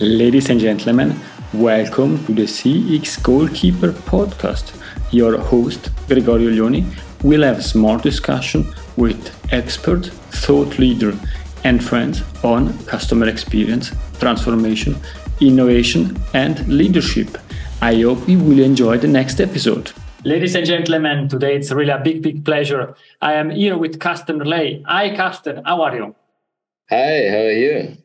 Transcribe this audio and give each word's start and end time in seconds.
Ladies 0.00 0.48
and 0.48 0.60
gentlemen, 0.60 1.18
welcome 1.52 2.24
to 2.26 2.32
the 2.32 2.44
CX 2.44 3.20
Goalkeeper 3.20 3.90
podcast. 3.90 4.80
Your 5.10 5.36
host, 5.40 5.90
Gregorio 6.06 6.50
Uglioni, 6.50 6.86
will 7.24 7.42
have 7.42 7.58
a 7.58 7.62
smart 7.62 8.04
discussion 8.04 8.64
with 8.96 9.36
expert, 9.52 10.06
thought 10.30 10.78
leader, 10.78 11.18
and 11.64 11.82
friends 11.82 12.22
on 12.44 12.78
customer 12.84 13.26
experience, 13.26 13.90
transformation, 14.20 14.96
innovation, 15.40 16.16
and 16.32 16.68
leadership. 16.68 17.36
I 17.82 18.00
hope 18.00 18.28
you 18.28 18.38
will 18.38 18.60
enjoy 18.60 18.98
the 18.98 19.08
next 19.08 19.40
episode. 19.40 19.90
Ladies 20.22 20.54
and 20.54 20.64
gentlemen, 20.64 21.28
today 21.28 21.56
it's 21.56 21.72
really 21.72 21.90
a 21.90 21.98
big, 21.98 22.22
big 22.22 22.44
pleasure. 22.44 22.94
I 23.20 23.32
am 23.32 23.50
here 23.50 23.76
with 23.76 23.98
Carsten 23.98 24.38
Ley. 24.38 24.80
Hi, 24.86 25.16
Carsten. 25.16 25.64
How 25.64 25.82
are 25.82 25.96
you? 25.96 26.14
Hi, 26.88 27.28
how 27.30 27.38
are 27.38 27.50
you? 27.50 27.96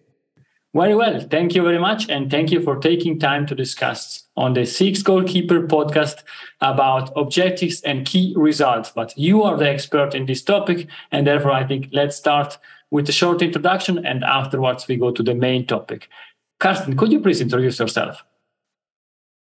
Very 0.76 0.96
well. 0.96 1.20
Thank 1.20 1.54
you 1.54 1.62
very 1.62 1.78
much. 1.78 2.10
And 2.10 2.32
thank 2.32 2.52
you 2.52 2.60
for 2.60 2.78
taking 2.78 3.20
time 3.20 3.46
to 3.46 3.54
discuss 3.54 4.24
on 4.36 4.54
the 4.54 4.62
CX 4.62 5.04
Goalkeeper 5.04 5.68
podcast 5.68 6.24
about 6.62 7.12
objectives 7.16 7.82
and 7.82 8.08
key 8.08 8.34
results. 8.36 8.90
But 8.90 9.16
you 9.16 9.44
are 9.44 9.56
the 9.56 9.70
expert 9.70 10.16
in 10.16 10.26
this 10.26 10.42
topic. 10.42 10.88
And 11.12 11.28
therefore, 11.28 11.52
I 11.52 11.64
think 11.68 11.90
let's 11.92 12.16
start 12.16 12.58
with 12.90 13.08
a 13.08 13.12
short 13.12 13.44
introduction 13.44 14.04
and 14.04 14.24
afterwards 14.24 14.88
we 14.88 14.96
go 14.98 15.12
to 15.12 15.22
the 15.22 15.36
main 15.36 15.68
topic. 15.68 16.10
Carsten, 16.60 16.98
could 16.98 17.12
you 17.12 17.20
please 17.20 17.42
introduce 17.42 17.78
yourself? 17.78 18.24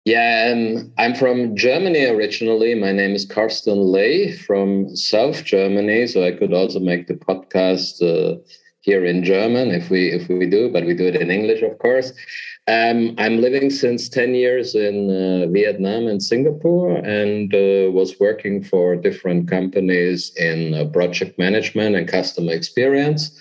Yeah, 0.04 0.54
um, 0.54 0.92
I'm 1.00 1.16
from 1.16 1.56
Germany 1.56 2.06
originally. 2.06 2.76
My 2.76 2.92
name 2.92 3.16
is 3.16 3.26
Carsten 3.26 3.80
Ley 3.80 4.32
from 4.38 4.96
South 4.96 5.44
Germany. 5.44 6.06
So 6.06 6.24
I 6.24 6.34
could 6.34 6.54
also 6.54 6.80
make 6.80 7.08
the 7.08 7.16
podcast. 7.16 8.04
Uh, 8.04 8.38
here 8.86 9.04
in 9.04 9.24
German 9.24 9.72
if 9.72 9.90
we 9.90 10.12
if 10.12 10.30
we 10.30 10.46
do, 10.46 10.70
but 10.70 10.86
we 10.86 10.94
do 10.94 11.08
it 11.08 11.16
in 11.16 11.32
English, 11.32 11.62
of 11.64 11.78
course. 11.80 12.14
Um, 12.68 13.16
I'm 13.18 13.42
living 13.42 13.70
since 13.70 14.10
10 14.10 14.34
years 14.34 14.74
in 14.74 14.96
uh, 15.10 15.52
Vietnam 15.52 16.08
and 16.08 16.22
Singapore 16.22 16.96
and 16.98 17.54
uh, 17.54 17.92
was 17.92 18.20
working 18.20 18.64
for 18.64 18.96
different 18.96 19.48
companies 19.48 20.34
in 20.36 20.74
uh, 20.74 20.86
project 20.86 21.38
management 21.38 21.96
and 21.96 22.08
customer 22.08 22.54
experience. 22.54 23.38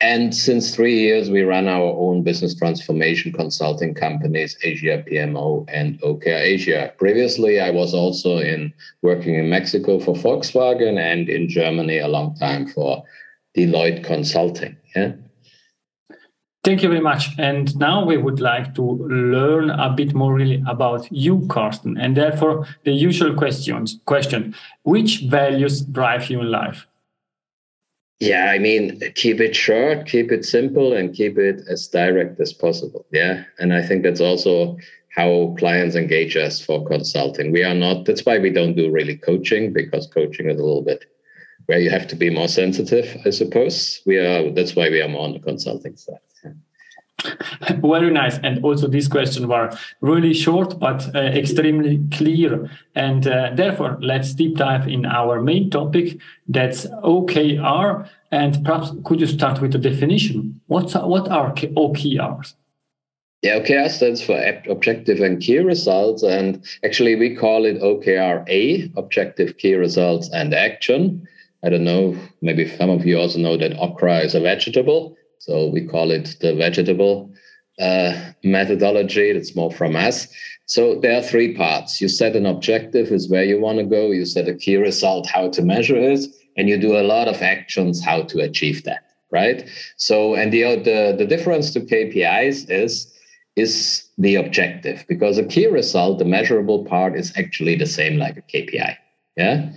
And 0.00 0.34
since 0.34 0.74
three 0.74 0.98
years, 0.98 1.30
we 1.30 1.42
run 1.42 1.68
our 1.68 1.90
own 2.04 2.22
business 2.22 2.54
transformation 2.54 3.32
consulting 3.32 3.94
companies, 3.94 4.56
Asia 4.62 5.04
PMO 5.06 5.66
and 5.72 6.00
OKR 6.00 6.40
Asia. 6.40 6.92
Previously, 6.98 7.60
I 7.60 7.70
was 7.70 7.94
also 7.94 8.38
in 8.38 8.72
working 9.02 9.34
in 9.34 9.48
Mexico 9.48 10.00
for 10.00 10.14
Volkswagen 10.14 10.98
and 10.98 11.28
in 11.28 11.48
Germany 11.48 11.98
a 11.98 12.08
long 12.08 12.34
time 12.36 12.66
for 12.66 13.04
Deloitte 13.56 14.04
Consulting. 14.04 14.76
Yeah. 14.94 15.12
Thank 16.64 16.82
you 16.82 16.88
very 16.88 17.02
much. 17.02 17.28
And 17.38 17.76
now 17.78 18.04
we 18.04 18.16
would 18.16 18.40
like 18.40 18.74
to 18.76 18.82
learn 18.82 19.68
a 19.68 19.90
bit 19.90 20.14
more 20.14 20.32
really 20.32 20.62
about 20.66 21.06
you, 21.12 21.46
Carsten, 21.48 21.98
and 21.98 22.16
therefore 22.16 22.66
the 22.84 22.92
usual 22.92 23.34
questions. 23.34 24.00
Question: 24.06 24.54
Which 24.82 25.24
values 25.24 25.82
drive 25.82 26.30
you 26.30 26.40
in 26.40 26.50
life? 26.50 26.86
Yeah, 28.18 28.50
I 28.50 28.58
mean, 28.58 28.98
keep 29.14 29.40
it 29.40 29.54
short, 29.54 30.06
keep 30.06 30.32
it 30.32 30.46
simple, 30.46 30.94
and 30.94 31.14
keep 31.14 31.36
it 31.36 31.60
as 31.68 31.86
direct 31.88 32.40
as 32.40 32.54
possible. 32.54 33.04
Yeah, 33.12 33.44
and 33.58 33.74
I 33.74 33.82
think 33.82 34.02
that's 34.02 34.20
also 34.20 34.78
how 35.14 35.54
clients 35.58 35.96
engage 35.96 36.34
us 36.34 36.60
for 36.60 36.86
consulting. 36.86 37.52
We 37.52 37.62
are 37.62 37.74
not. 37.74 38.06
That's 38.06 38.24
why 38.24 38.38
we 38.38 38.50
don't 38.50 38.74
do 38.74 38.90
really 38.90 39.18
coaching 39.18 39.74
because 39.74 40.06
coaching 40.06 40.48
is 40.48 40.58
a 40.58 40.64
little 40.64 40.82
bit 40.82 41.04
where 41.66 41.80
you 41.80 41.90
have 41.90 42.06
to 42.08 42.16
be 42.16 42.30
more 42.30 42.48
sensitive, 42.48 43.16
I 43.24 43.30
suppose. 43.30 44.00
We 44.06 44.18
are 44.18 44.50
that's 44.50 44.76
why 44.76 44.90
we 44.90 45.00
are 45.00 45.08
more 45.08 45.24
on 45.24 45.32
the 45.32 45.40
consulting 45.40 45.96
side. 45.96 46.18
Very 47.82 48.10
nice. 48.10 48.38
And 48.38 48.64
also, 48.64 48.88
these 48.88 49.08
questions 49.08 49.46
were 49.46 49.70
really 50.00 50.34
short 50.34 50.78
but 50.78 51.14
uh, 51.14 51.18
extremely 51.18 52.00
clear. 52.12 52.70
And 52.94 53.26
uh, 53.26 53.50
therefore, 53.54 53.98
let's 54.00 54.34
deep 54.34 54.56
dive 54.56 54.88
in 54.88 55.06
our 55.06 55.40
main 55.40 55.70
topic 55.70 56.18
that's 56.48 56.86
OKR. 56.86 58.08
And 58.30 58.64
perhaps 58.64 58.90
could 59.04 59.20
you 59.20 59.26
start 59.26 59.60
with 59.60 59.72
the 59.72 59.78
definition? 59.78 60.60
What's 60.66 60.94
what 60.94 61.28
are 61.30 61.54
OKRs? 61.54 62.54
Yeah, 63.42 63.58
OKR 63.58 63.90
stands 63.90 64.22
for 64.22 64.40
Objective 64.70 65.20
and 65.20 65.40
Key 65.40 65.58
Results. 65.58 66.22
And 66.22 66.64
actually, 66.82 67.14
we 67.14 67.36
call 67.36 67.64
it 67.64 67.80
OKR 67.80 68.48
A, 68.48 68.90
Objective, 68.96 69.58
Key 69.58 69.74
Results, 69.74 70.30
and 70.32 70.54
Action. 70.54 71.28
I 71.64 71.70
don't 71.70 71.84
know, 71.84 72.16
maybe 72.42 72.68
some 72.76 72.90
of 72.90 73.06
you 73.06 73.18
also 73.18 73.38
know 73.38 73.56
that 73.56 73.78
okra 73.78 74.18
is 74.18 74.34
a 74.34 74.40
vegetable. 74.40 75.16
So 75.38 75.68
we 75.68 75.86
call 75.86 76.10
it 76.10 76.36
the 76.40 76.54
vegetable 76.54 77.32
uh, 77.80 78.32
methodology. 78.42 79.32
That's 79.32 79.56
more 79.56 79.70
from 79.70 79.96
us. 79.96 80.28
So 80.66 81.00
there 81.00 81.18
are 81.18 81.22
three 81.22 81.54
parts. 81.54 82.00
You 82.00 82.08
set 82.08 82.36
an 82.36 82.46
objective, 82.46 83.08
is 83.08 83.30
where 83.30 83.44
you 83.44 83.60
want 83.60 83.78
to 83.78 83.84
go. 83.84 84.10
You 84.10 84.24
set 84.24 84.48
a 84.48 84.54
key 84.54 84.76
result, 84.76 85.26
how 85.26 85.48
to 85.50 85.62
measure 85.62 85.96
it, 85.96 86.20
and 86.56 86.68
you 86.68 86.78
do 86.78 86.96
a 86.96 87.02
lot 87.02 87.28
of 87.28 87.42
actions 87.42 88.02
how 88.02 88.22
to 88.22 88.40
achieve 88.40 88.84
that. 88.84 89.02
Right. 89.30 89.68
So 89.96 90.34
and 90.34 90.52
the 90.52 90.76
the, 90.76 91.14
the 91.18 91.26
difference 91.26 91.72
to 91.72 91.80
KPIs 91.80 92.70
is 92.70 93.12
is 93.56 94.08
the 94.18 94.36
objective 94.36 95.04
because 95.08 95.38
a 95.38 95.44
key 95.44 95.66
result, 95.66 96.18
the 96.18 96.24
measurable 96.24 96.84
part, 96.84 97.16
is 97.16 97.32
actually 97.36 97.76
the 97.76 97.86
same 97.86 98.16
like 98.18 98.36
a 98.36 98.42
KPI. 98.42 98.96
Yeah. 99.36 99.70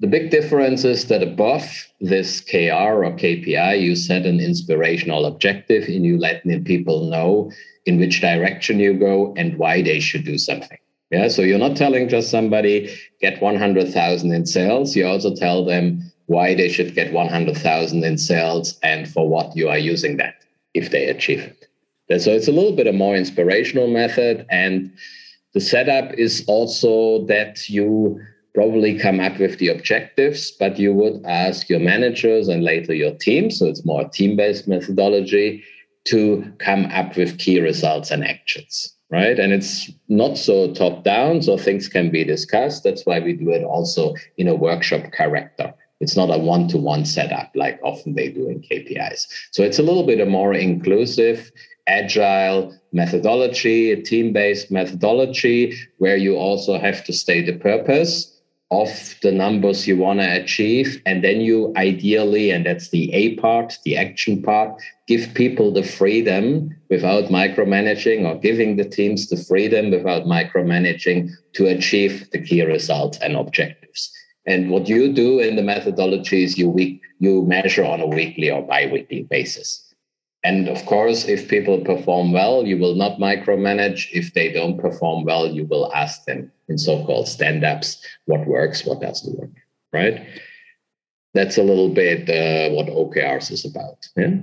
The 0.00 0.06
big 0.06 0.30
difference 0.30 0.84
is 0.84 1.06
that 1.06 1.22
above 1.22 1.64
this 2.00 2.40
KR 2.42 3.04
or 3.04 3.16
KPI, 3.16 3.80
you 3.80 3.96
set 3.96 4.26
an 4.26 4.40
inspirational 4.40 5.24
objective 5.24 5.84
and 5.84 6.04
you 6.04 6.18
let 6.18 6.42
people 6.64 7.06
know 7.06 7.50
in 7.86 7.98
which 7.98 8.20
direction 8.20 8.78
you 8.78 8.92
go 8.92 9.32
and 9.38 9.56
why 9.56 9.80
they 9.80 10.00
should 10.00 10.24
do 10.24 10.36
something. 10.36 10.76
Yeah, 11.10 11.28
so 11.28 11.42
you're 11.42 11.58
not 11.58 11.76
telling 11.76 12.08
just 12.08 12.30
somebody 12.30 12.94
get 13.20 13.40
100,000 13.40 14.32
in 14.32 14.44
sales. 14.44 14.94
You 14.94 15.06
also 15.06 15.34
tell 15.34 15.64
them 15.64 16.12
why 16.26 16.54
they 16.54 16.68
should 16.68 16.94
get 16.94 17.12
100,000 17.12 18.04
in 18.04 18.18
sales 18.18 18.78
and 18.82 19.08
for 19.08 19.28
what 19.28 19.56
you 19.56 19.68
are 19.68 19.78
using 19.78 20.16
that 20.18 20.34
if 20.74 20.90
they 20.90 21.06
achieve 21.06 21.40
it. 22.08 22.20
So 22.20 22.32
it's 22.32 22.48
a 22.48 22.52
little 22.52 22.74
bit 22.76 22.86
a 22.86 22.92
more 22.92 23.16
inspirational 23.16 23.86
method. 23.86 24.44
And 24.50 24.92
the 25.54 25.60
setup 25.60 26.12
is 26.14 26.44
also 26.48 27.24
that 27.26 27.70
you 27.70 28.20
probably 28.56 28.98
come 28.98 29.20
up 29.20 29.38
with 29.38 29.58
the 29.58 29.68
objectives, 29.68 30.50
but 30.50 30.78
you 30.78 30.90
would 30.90 31.22
ask 31.26 31.68
your 31.68 31.78
managers 31.78 32.48
and 32.48 32.64
later 32.64 32.94
your 32.94 33.14
team, 33.16 33.50
so 33.50 33.66
it's 33.66 33.84
more 33.84 34.08
team 34.08 34.34
based 34.34 34.66
methodology, 34.66 35.62
to 36.04 36.42
come 36.58 36.86
up 36.86 37.14
with 37.18 37.36
key 37.36 37.60
results 37.60 38.10
and 38.10 38.24
actions, 38.24 38.96
right? 39.10 39.38
And 39.38 39.52
it's 39.52 39.90
not 40.08 40.38
so 40.38 40.72
top 40.72 41.04
down, 41.04 41.42
so 41.42 41.58
things 41.58 41.86
can 41.86 42.10
be 42.10 42.24
discussed. 42.24 42.82
That's 42.82 43.04
why 43.04 43.20
we 43.20 43.34
do 43.34 43.50
it 43.50 43.62
also 43.62 44.14
in 44.38 44.48
a 44.48 44.54
workshop 44.54 45.12
character. 45.12 45.74
It's 46.00 46.16
not 46.16 46.34
a 46.34 46.38
one 46.38 46.66
to 46.68 46.78
one 46.78 47.04
setup 47.04 47.50
like 47.54 47.78
often 47.82 48.14
they 48.14 48.30
do 48.30 48.48
in 48.48 48.62
KPIs. 48.62 49.26
So 49.50 49.64
it's 49.64 49.78
a 49.78 49.82
little 49.82 50.06
bit 50.06 50.20
a 50.20 50.26
more 50.26 50.54
inclusive, 50.54 51.52
agile 51.88 52.74
methodology, 52.92 53.92
a 53.92 54.00
team 54.00 54.32
based 54.32 54.70
methodology 54.70 55.76
where 55.98 56.16
you 56.16 56.36
also 56.36 56.78
have 56.78 57.04
to 57.04 57.12
state 57.12 57.44
the 57.44 57.58
purpose 57.58 58.32
of 58.70 59.14
the 59.22 59.30
numbers 59.30 59.86
you 59.86 59.96
want 59.96 60.20
to 60.20 60.42
achieve. 60.42 61.00
And 61.06 61.22
then 61.22 61.40
you 61.40 61.72
ideally, 61.76 62.50
and 62.50 62.66
that's 62.66 62.90
the 62.90 63.12
A 63.12 63.36
part, 63.36 63.78
the 63.84 63.96
action 63.96 64.42
part, 64.42 64.80
give 65.06 65.32
people 65.34 65.72
the 65.72 65.84
freedom 65.84 66.74
without 66.90 67.24
micromanaging 67.24 68.24
or 68.24 68.38
giving 68.40 68.76
the 68.76 68.88
teams 68.88 69.28
the 69.28 69.36
freedom 69.36 69.90
without 69.90 70.24
micromanaging 70.24 71.30
to 71.54 71.66
achieve 71.66 72.28
the 72.32 72.42
key 72.42 72.62
results 72.62 73.18
and 73.18 73.36
objectives. 73.36 74.10
And 74.46 74.70
what 74.70 74.88
you 74.88 75.12
do 75.12 75.38
in 75.40 75.56
the 75.56 75.62
methodology 75.62 76.44
is 76.44 76.58
you 76.58 76.68
week, 76.68 77.00
you 77.18 77.42
measure 77.42 77.84
on 77.84 78.00
a 78.00 78.06
weekly 78.06 78.50
or 78.50 78.62
bi-weekly 78.62 79.24
basis. 79.24 79.82
And 80.46 80.68
of 80.68 80.86
course, 80.86 81.24
if 81.24 81.48
people 81.48 81.78
perform 81.80 82.30
well, 82.30 82.64
you 82.64 82.78
will 82.78 82.94
not 82.94 83.18
micromanage. 83.18 84.06
If 84.12 84.32
they 84.32 84.52
don't 84.52 84.78
perform 84.78 85.24
well, 85.24 85.48
you 85.48 85.64
will 85.66 85.92
ask 85.92 86.24
them 86.24 86.52
in 86.68 86.78
so-called 86.78 87.26
stand-ups 87.26 87.88
what 88.26 88.46
works, 88.46 88.86
what 88.86 89.00
doesn't 89.00 89.36
work, 89.36 89.50
right? 89.92 90.24
That's 91.34 91.58
a 91.58 91.64
little 91.64 91.92
bit 91.92 92.30
uh, 92.30 92.72
what 92.76 92.86
OKRs 92.86 93.50
is 93.50 93.64
about. 93.64 94.08
Yeah. 94.16 94.36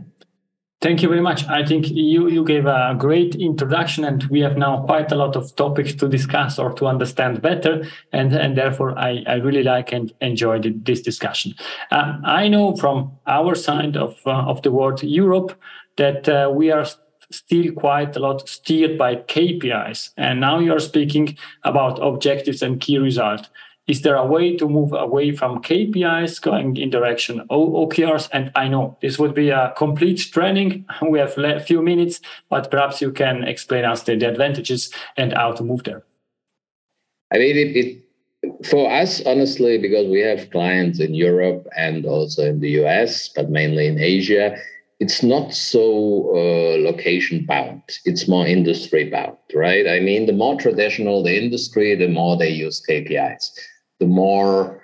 Thank 0.81 1.01
you 1.01 1.07
very 1.07 1.21
much. 1.21 1.47
I 1.47 1.65
think 1.65 1.89
you, 1.89 2.27
you 2.27 2.43
gave 2.43 2.65
a 2.65 2.93
great 2.99 3.35
introduction, 3.35 4.03
and 4.03 4.21
we 4.25 4.41
have 4.41 4.57
now 4.57 4.83
quite 4.83 5.13
a 5.13 5.15
lot 5.15 5.37
of 5.37 5.55
topics 5.55 5.93
to 5.93 6.09
discuss 6.09 6.59
or 6.59 6.73
to 6.73 6.87
understand 6.87 7.41
better. 7.41 7.85
And, 8.11 8.33
and 8.33 8.57
therefore, 8.57 8.99
I, 8.99 9.23
I 9.25 9.35
really 9.35 9.63
like 9.63 9.93
and 9.93 10.11
enjoy 10.19 10.59
this 10.59 11.01
discussion. 11.01 11.53
Uh, 11.89 12.17
I 12.25 12.49
know 12.49 12.75
from 12.75 13.13
our 13.25 13.55
side 13.55 13.95
of, 13.95 14.17
uh, 14.25 14.31
of 14.31 14.61
the 14.63 14.71
world, 14.71 15.01
Europe, 15.01 15.57
that 15.97 16.27
uh, 16.27 16.51
we 16.53 16.71
are 16.71 16.85
still 17.31 17.71
quite 17.73 18.15
a 18.15 18.19
lot 18.19 18.47
steered 18.47 18.97
by 18.97 19.15
KPIs. 19.15 20.11
And 20.17 20.39
now 20.39 20.59
you're 20.59 20.79
speaking 20.79 21.37
about 21.63 22.01
objectives 22.01 22.61
and 22.61 22.79
key 22.79 22.97
results. 22.97 23.49
is 23.85 24.01
there 24.01 24.15
a 24.15 24.25
way 24.25 24.55
to 24.55 24.67
move 24.67 24.93
away 24.93 25.35
from 25.35 25.61
KPIs 25.61 26.41
going 26.41 26.77
in 26.77 26.89
direction 26.89 27.45
OKRs? 27.49 28.29
And 28.31 28.51
I 28.55 28.69
know 28.69 28.97
this 29.01 29.19
would 29.19 29.33
be 29.33 29.49
a 29.49 29.73
complete 29.75 30.19
training. 30.31 30.85
We 31.09 31.19
have 31.19 31.37
a 31.37 31.59
few 31.59 31.81
minutes, 31.81 32.21
but 32.49 32.71
perhaps 32.71 33.01
you 33.01 33.11
can 33.11 33.43
explain 33.43 33.83
us 33.83 34.03
the, 34.03 34.15
the 34.15 34.29
advantages 34.29 34.91
and 35.17 35.33
how 35.33 35.51
to 35.51 35.63
move 35.63 35.83
there. 35.83 36.03
I 37.33 37.39
mean, 37.39 37.57
it, 37.57 37.75
it, 37.75 38.65
for 38.65 38.89
us, 38.89 39.21
honestly, 39.25 39.77
because 39.77 40.07
we 40.07 40.21
have 40.21 40.49
clients 40.51 40.99
in 40.99 41.13
Europe 41.13 41.67
and 41.75 42.05
also 42.05 42.45
in 42.45 42.61
the 42.61 42.69
US, 42.83 43.29
but 43.35 43.49
mainly 43.49 43.87
in 43.87 43.99
Asia, 43.99 44.55
it's 45.03 45.21
not 45.21 45.53
so 45.53 45.83
uh, 46.39 46.75
location 46.89 47.45
bound. 47.45 47.83
It's 48.05 48.27
more 48.27 48.45
industry 48.47 49.09
bound, 49.09 49.37
right? 49.53 49.85
I 49.87 49.99
mean, 49.99 50.25
the 50.25 50.39
more 50.43 50.55
traditional 50.57 51.23
the 51.23 51.35
industry, 51.43 51.95
the 51.95 52.07
more 52.07 52.37
they 52.37 52.49
use 52.49 52.81
KPIs 52.89 53.45
the 54.03 54.07
more 54.07 54.81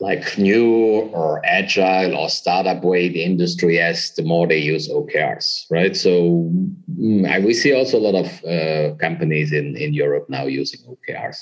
like 0.00 0.38
new 0.38 1.08
or 1.12 1.40
agile 1.44 2.16
or 2.16 2.28
startup 2.28 2.82
way 2.84 3.08
the 3.08 3.22
industry 3.22 3.76
has, 3.76 4.12
the 4.16 4.22
more 4.22 4.46
they 4.46 4.58
use 4.58 4.88
OKRs, 4.88 5.64
right? 5.70 5.96
So 5.96 6.50
mm, 6.90 7.44
we 7.44 7.54
see 7.54 7.72
also 7.72 7.98
a 7.98 8.06
lot 8.08 8.16
of 8.24 8.28
uh, 8.44 8.96
companies 8.96 9.52
in, 9.52 9.76
in 9.76 9.94
Europe 9.94 10.26
now 10.28 10.44
using 10.46 10.80
OKRs. 10.92 11.38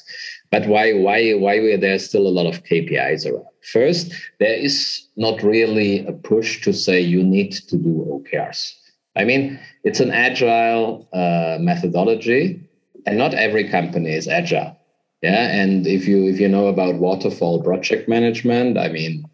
But 0.51 0.67
why 0.67 0.93
why 0.93 1.33
why 1.33 1.61
were 1.61 1.79
there 1.79 1.99
still 1.99 2.27
a 2.27 2.37
lot 2.39 2.47
of 2.47 2.63
KPIs 2.65 3.27
around? 3.27 3.52
First, 3.65 4.13
there 4.41 4.55
is 4.55 5.07
not 5.17 5.43
really 5.43 6.05
a 6.07 6.13
push 6.13 6.63
to 6.63 6.73
say 6.73 7.01
you 7.01 7.23
need 7.23 7.53
to 7.53 7.77
do 7.77 8.23
OKRs. 8.33 8.73
I 9.17 9.25
mean, 9.25 9.61
it's 9.85 10.01
an 10.01 10.11
agile 10.11 11.09
uh, 11.13 11.59
methodology, 11.61 12.61
and 13.07 13.19
not 13.19 13.35
every 13.35 13.69
company 13.69 14.13
is 14.13 14.27
agile. 14.27 14.77
Yeah 15.23 15.47
and 15.47 15.87
if 15.87 16.09
you 16.09 16.27
if 16.29 16.41
you 16.41 16.49
know 16.49 16.67
about 16.67 16.97
waterfall 16.97 17.63
project 17.63 18.09
management 18.09 18.77
i 18.77 18.89
mean 18.89 19.25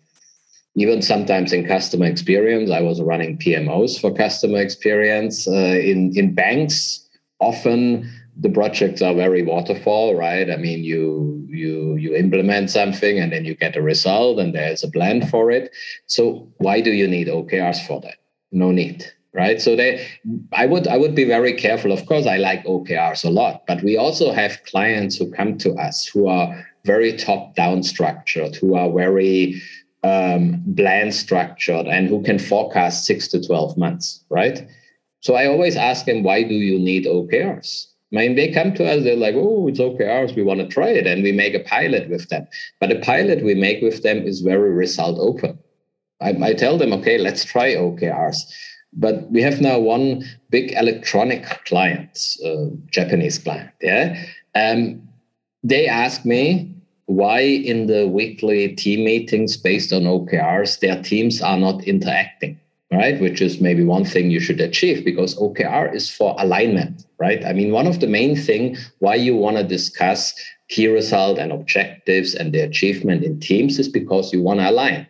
even 0.76 1.00
sometimes 1.00 1.52
in 1.52 1.66
customer 1.66 2.04
experience 2.06 2.70
i 2.70 2.80
was 2.80 3.00
running 3.00 3.38
pmos 3.38 3.98
for 3.98 4.12
customer 4.12 4.60
experience 4.60 5.48
uh, 5.48 5.78
in 5.90 6.12
in 6.14 6.34
banks. 6.34 7.04
Often 7.40 8.10
the 8.36 8.50
projects 8.50 9.00
are 9.00 9.14
very 9.14 9.42
waterfall 9.42 10.14
right? 10.14 10.50
I 10.50 10.56
mean 10.56 10.84
you 10.84 11.37
you 11.48 11.96
you 11.96 12.14
implement 12.14 12.70
something 12.70 13.18
and 13.18 13.32
then 13.32 13.44
you 13.44 13.54
get 13.54 13.76
a 13.76 13.82
result 13.82 14.38
and 14.38 14.54
there's 14.54 14.84
a 14.84 14.90
plan 14.90 15.26
for 15.26 15.50
it. 15.50 15.70
So 16.06 16.48
why 16.58 16.80
do 16.80 16.92
you 16.92 17.08
need 17.08 17.28
okrs 17.28 17.84
for 17.86 18.00
that? 18.02 18.16
No 18.52 18.70
need 18.70 19.04
right? 19.34 19.60
So 19.60 19.76
they 19.76 20.06
i 20.52 20.66
would 20.66 20.86
i 20.88 20.96
would 20.96 21.14
be 21.14 21.24
very 21.24 21.52
careful. 21.52 21.92
Of 21.92 22.06
course 22.06 22.26
i 22.26 22.36
like 22.36 22.64
okrs 22.64 23.24
a 23.24 23.30
lot 23.30 23.66
but 23.66 23.82
we 23.82 23.96
also 23.96 24.32
have 24.32 24.62
clients 24.64 25.16
who 25.16 25.30
come 25.30 25.58
to 25.58 25.74
us 25.74 26.06
who 26.06 26.28
are 26.28 26.64
very 26.84 27.16
top 27.16 27.54
down 27.54 27.82
structured 27.82 28.56
who 28.56 28.74
are 28.74 28.90
very 28.92 29.60
um, 30.04 30.62
bland 30.66 31.12
structured 31.14 31.86
and 31.86 32.08
who 32.08 32.22
can 32.22 32.38
forecast 32.38 33.04
six 33.04 33.28
to 33.28 33.44
12 33.44 33.76
months 33.76 34.24
right? 34.30 34.66
So 35.20 35.34
i 35.34 35.46
always 35.46 35.76
ask 35.76 36.06
them 36.06 36.22
why 36.22 36.42
do 36.42 36.54
you 36.54 36.78
need 36.78 37.04
okrs 37.06 37.88
I 38.12 38.16
mean, 38.16 38.36
they 38.36 38.52
come 38.52 38.72
to 38.74 38.86
us, 38.86 39.04
they're 39.04 39.16
like, 39.16 39.34
oh, 39.36 39.68
it's 39.68 39.80
OKRs, 39.80 40.34
we 40.34 40.42
want 40.42 40.60
to 40.60 40.68
try 40.68 40.88
it. 40.88 41.06
And 41.06 41.22
we 41.22 41.30
make 41.30 41.54
a 41.54 41.60
pilot 41.60 42.08
with 42.08 42.28
them. 42.30 42.46
But 42.80 42.88
the 42.88 43.00
pilot 43.00 43.44
we 43.44 43.54
make 43.54 43.82
with 43.82 44.02
them 44.02 44.26
is 44.26 44.40
very 44.40 44.72
result 44.72 45.18
open. 45.18 45.58
I, 46.20 46.30
I 46.42 46.54
tell 46.54 46.78
them, 46.78 46.92
okay, 46.94 47.18
let's 47.18 47.44
try 47.44 47.74
OKRs. 47.74 48.38
But 48.94 49.30
we 49.30 49.42
have 49.42 49.60
now 49.60 49.78
one 49.78 50.24
big 50.48 50.72
electronic 50.72 51.44
client, 51.66 52.18
uh, 52.44 52.74
Japanese 52.90 53.38
client. 53.38 53.70
Yeah, 53.82 54.24
um, 54.54 55.06
they 55.62 55.86
ask 55.86 56.24
me 56.24 56.74
why 57.06 57.40
in 57.40 57.86
the 57.86 58.06
weekly 58.08 58.74
team 58.74 59.04
meetings 59.04 59.56
based 59.56 59.92
on 59.92 60.02
OKRs 60.02 60.80
their 60.80 61.02
teams 61.02 61.40
are 61.40 61.58
not 61.58 61.84
interacting. 61.84 62.58
Right, 62.90 63.20
which 63.20 63.42
is 63.42 63.60
maybe 63.60 63.84
one 63.84 64.06
thing 64.06 64.30
you 64.30 64.40
should 64.40 64.60
achieve 64.62 65.04
because 65.04 65.36
OKR 65.36 65.94
is 65.94 66.08
for 66.10 66.34
alignment, 66.38 67.04
right? 67.18 67.44
I 67.44 67.52
mean, 67.52 67.70
one 67.70 67.86
of 67.86 68.00
the 68.00 68.06
main 68.06 68.34
thing 68.34 68.78
why 69.00 69.14
you 69.14 69.36
want 69.36 69.58
to 69.58 69.62
discuss 69.62 70.32
key 70.70 70.88
result 70.88 71.38
and 71.38 71.52
objectives 71.52 72.34
and 72.34 72.54
the 72.54 72.60
achievement 72.60 73.24
in 73.24 73.40
teams 73.40 73.78
is 73.78 73.88
because 73.88 74.32
you 74.32 74.42
want 74.42 74.60
to 74.60 74.70
align 74.70 75.06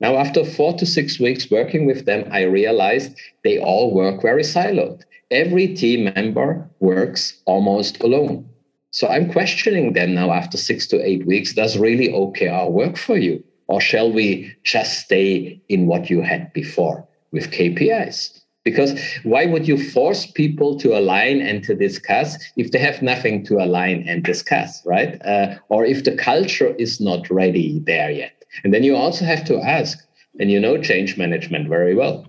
now, 0.00 0.16
after 0.16 0.44
four 0.44 0.74
to 0.74 0.86
six 0.86 1.18
weeks 1.18 1.50
working 1.50 1.84
with 1.84 2.06
them, 2.06 2.28
I 2.30 2.42
realized 2.42 3.18
they 3.42 3.58
all 3.58 3.92
work 3.92 4.22
very 4.22 4.42
siloed. 4.42 5.02
Every 5.30 5.74
team 5.74 6.12
member 6.14 6.68
works 6.78 7.42
almost 7.46 8.00
alone. 8.02 8.48
So 8.90 9.08
I'm 9.08 9.30
questioning 9.30 9.92
them 9.92 10.14
now 10.14 10.30
after 10.30 10.56
six 10.56 10.86
to 10.88 11.04
eight 11.04 11.26
weeks 11.26 11.52
does 11.52 11.76
really 11.76 12.08
OKR 12.08 12.70
work 12.70 12.96
for 12.96 13.18
you? 13.18 13.42
Or 13.66 13.80
shall 13.80 14.10
we 14.10 14.54
just 14.62 15.00
stay 15.00 15.60
in 15.68 15.86
what 15.86 16.08
you 16.08 16.22
had 16.22 16.52
before 16.52 17.06
with 17.32 17.50
KPIs? 17.50 18.40
Because 18.64 19.00
why 19.22 19.46
would 19.46 19.66
you 19.66 19.82
force 19.90 20.26
people 20.26 20.78
to 20.80 20.98
align 20.98 21.40
and 21.40 21.64
to 21.64 21.74
discuss 21.74 22.36
if 22.56 22.70
they 22.70 22.78
have 22.78 23.00
nothing 23.00 23.44
to 23.46 23.56
align 23.56 24.04
and 24.06 24.22
discuss, 24.22 24.84
right? 24.84 25.20
Uh, 25.24 25.56
or 25.68 25.86
if 25.86 26.04
the 26.04 26.16
culture 26.16 26.74
is 26.78 27.00
not 27.00 27.30
ready 27.30 27.80
there 27.86 28.10
yet? 28.10 28.44
And 28.64 28.74
then 28.74 28.82
you 28.82 28.94
also 28.94 29.24
have 29.24 29.44
to 29.46 29.60
ask, 29.60 29.98
and 30.38 30.50
you 30.50 30.60
know 30.60 30.76
change 30.82 31.16
management 31.16 31.68
very 31.68 31.94
well. 31.94 32.26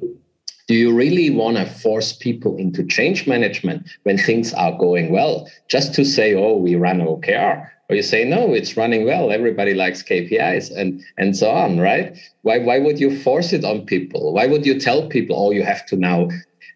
Do 0.69 0.75
you 0.75 0.93
really 0.93 1.31
want 1.31 1.57
to 1.57 1.65
force 1.65 2.13
people 2.13 2.55
into 2.55 2.85
change 2.85 3.25
management 3.25 3.89
when 4.03 4.19
things 4.19 4.53
are 4.53 4.77
going 4.77 5.11
well? 5.11 5.49
Just 5.67 5.95
to 5.95 6.05
say, 6.05 6.35
oh, 6.35 6.57
we 6.57 6.75
run 6.75 6.99
OKR. 6.99 7.67
Or 7.89 7.95
you 7.95 8.03
say, 8.03 8.23
no, 8.23 8.53
it's 8.53 8.77
running 8.77 9.03
well. 9.03 9.31
Everybody 9.31 9.73
likes 9.73 10.03
KPIs 10.03 10.69
and, 10.77 11.03
and 11.17 11.35
so 11.35 11.49
on, 11.49 11.79
right? 11.79 12.15
Why, 12.43 12.59
why 12.59 12.77
would 12.77 12.99
you 12.99 13.19
force 13.19 13.51
it 13.51 13.65
on 13.65 13.87
people? 13.87 14.31
Why 14.31 14.45
would 14.45 14.63
you 14.63 14.79
tell 14.79 15.07
people, 15.07 15.35
oh, 15.43 15.49
you 15.49 15.63
have 15.63 15.87
to 15.87 15.95
now 15.95 16.29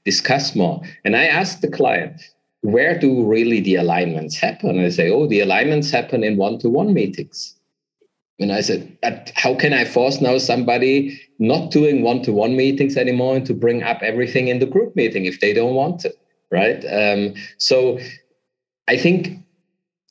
discuss 0.06 0.56
more? 0.56 0.82
And 1.06 1.16
I 1.16 1.26
asked 1.26 1.62
the 1.62 1.70
client, 1.70 2.20
where 2.62 2.98
do 2.98 3.24
really 3.24 3.60
the 3.60 3.76
alignments 3.76 4.38
happen? 4.38 4.72
And 4.72 4.84
they 4.84 4.90
say, 4.90 5.12
oh, 5.12 5.28
the 5.28 5.42
alignments 5.42 5.92
happen 5.92 6.24
in 6.24 6.38
one 6.38 6.58
to 6.60 6.68
one 6.68 6.96
meetings. 6.96 7.56
And 8.44 8.52
I 8.52 8.62
said, 8.62 8.98
how 9.36 9.56
can 9.56 9.74
I 9.74 9.86
force 9.86 10.22
now 10.22 10.38
somebody 10.38 11.20
not 11.40 11.72
doing 11.72 12.04
one-to-one 12.04 12.56
meetings 12.56 12.98
anymore 12.98 13.36
and 13.36 13.46
to 13.48 13.54
bring 13.54 13.82
up 13.82 14.04
everything 14.04 14.50
in 14.50 14.60
the 14.60 14.66
group 14.66 14.96
meeting 14.96 15.26
if 15.26 15.40
they 15.40 15.54
don't 15.54 15.74
want 15.74 16.02
to, 16.02 16.14
right? 16.52 16.84
Um, 16.86 17.34
so 17.58 17.98
I 18.88 18.98
think 18.98 19.40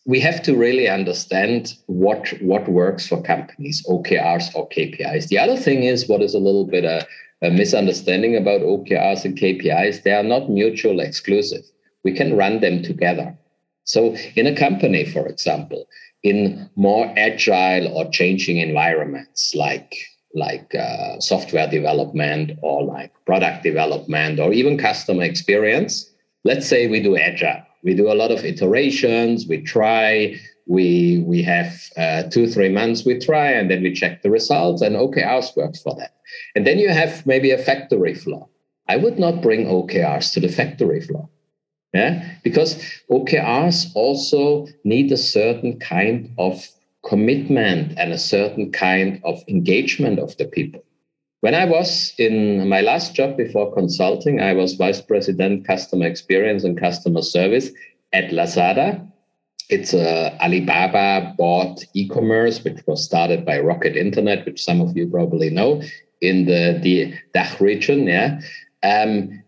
we 0.05 0.19
have 0.21 0.43
to 0.43 0.57
really 0.57 0.89
understand 0.89 1.75
what 1.87 2.29
what 2.41 2.69
works 2.69 3.07
for 3.07 3.23
companies, 3.23 3.85
OKRs 3.89 4.55
or 4.55 4.69
KPIs. 4.71 5.29
The 5.29 5.39
other 5.39 5.57
thing 5.57 5.85
is 5.85 6.09
what 6.09 6.23
is 6.23 6.35
a 6.35 6.41
little 6.41 6.67
bit 6.67 6.85
a, 6.85 7.07
a 7.43 7.51
misunderstanding 7.51 8.37
about 8.37 8.63
OKRs 8.63 9.25
and 9.25 9.39
KPIs. 9.39 10.03
They 10.03 10.13
are 10.13 10.25
not 10.25 10.51
mutual 10.51 11.01
exclusive. 11.01 11.65
We 12.03 12.13
can 12.13 12.37
run 12.37 12.61
them 12.61 12.83
together. 12.83 13.37
So 13.85 14.17
in 14.35 14.47
a 14.47 14.57
company, 14.57 15.05
for 15.05 15.27
example, 15.27 15.87
in 16.23 16.71
more 16.77 17.13
agile 17.17 17.89
or 17.97 18.09
changing 18.11 18.59
environments 18.59 19.55
like 19.55 19.95
like 20.35 20.75
uh, 20.75 21.21
software 21.21 21.69
development 21.69 22.53
or 22.63 22.83
like 22.83 23.13
product 23.27 23.63
development 23.63 24.41
or 24.41 24.51
even 24.53 24.79
customer 24.79 25.25
experience. 25.25 26.11
Let's 26.45 26.67
say 26.67 26.87
we 26.87 27.03
do 27.03 27.19
agile. 27.19 27.63
We 27.85 27.95
do 27.95 28.11
a 28.11 28.15
lot 28.15 28.31
of 28.31 28.45
iterations. 28.45 29.47
We 29.47 29.61
try. 29.63 30.37
We 30.67 31.23
we 31.27 31.43
have 31.43 31.73
uh, 31.97 32.23
two 32.25 32.47
three 32.47 32.69
months 32.69 33.05
we 33.05 33.19
try 33.19 33.51
and 33.51 33.69
then 33.69 33.83
we 33.83 33.93
check 33.93 34.23
the 34.23 34.31
results 34.31 34.81
and 34.81 34.95
okrs 34.95 35.57
works 35.57 35.83
for 35.83 35.95
that. 35.97 36.15
And 36.55 36.65
then 36.65 36.79
you 36.79 36.89
have 36.89 37.27
maybe 37.27 37.51
a 37.51 37.59
factory 37.59 38.15
floor 38.15 38.49
i 38.89 38.97
would 38.97 39.19
not 39.19 39.43
bring 39.43 39.67
okrs 39.67 40.33
to 40.33 40.41
the 40.41 40.49
factory 40.49 41.01
floor 41.01 41.29
yeah, 41.93 42.37
because 42.43 42.83
OKRs 43.11 43.93
also 43.95 44.67
need 44.85 45.13
a 45.13 45.17
certain 45.17 45.79
kind 45.79 46.33
of 46.39 46.67
commitment 47.05 47.99
and 47.99 48.13
a 48.13 48.19
certain 48.19 48.73
kind 48.73 49.21
of 49.25 49.43
engagement 49.49 50.19
of 50.19 50.37
the 50.37 50.47
people. 50.47 50.83
When 51.41 51.55
I 51.55 51.65
was 51.65 52.15
in 52.19 52.69
my 52.69 52.81
last 52.81 53.15
job 53.15 53.37
before 53.37 53.75
consulting, 53.75 54.41
I 54.41 54.53
was 54.53 54.75
vice 54.75 55.01
president 55.01 55.67
customer 55.67 56.07
experience 56.07 56.63
and 56.65 56.79
customer 56.79 57.21
service 57.21 57.71
at 58.13 58.31
Lazada. 58.31 59.07
It's 59.69 59.93
a 59.93 60.39
Alibaba 60.41 61.35
bought 61.37 61.85
e-commerce, 61.95 62.63
which 62.63 62.81
was 62.87 63.05
started 63.05 63.45
by 63.45 63.59
Rocket 63.59 63.97
Internet, 63.97 64.47
which 64.47 64.63
some 64.63 64.81
of 64.81 64.97
you 64.97 65.09
probably 65.09 65.51
know 65.51 65.83
in 66.21 66.47
the, 66.47 66.79
the 66.81 67.13
DACH 67.35 67.61
region. 67.61 68.07
Yeah. 68.07 68.41
Um, 68.85 69.43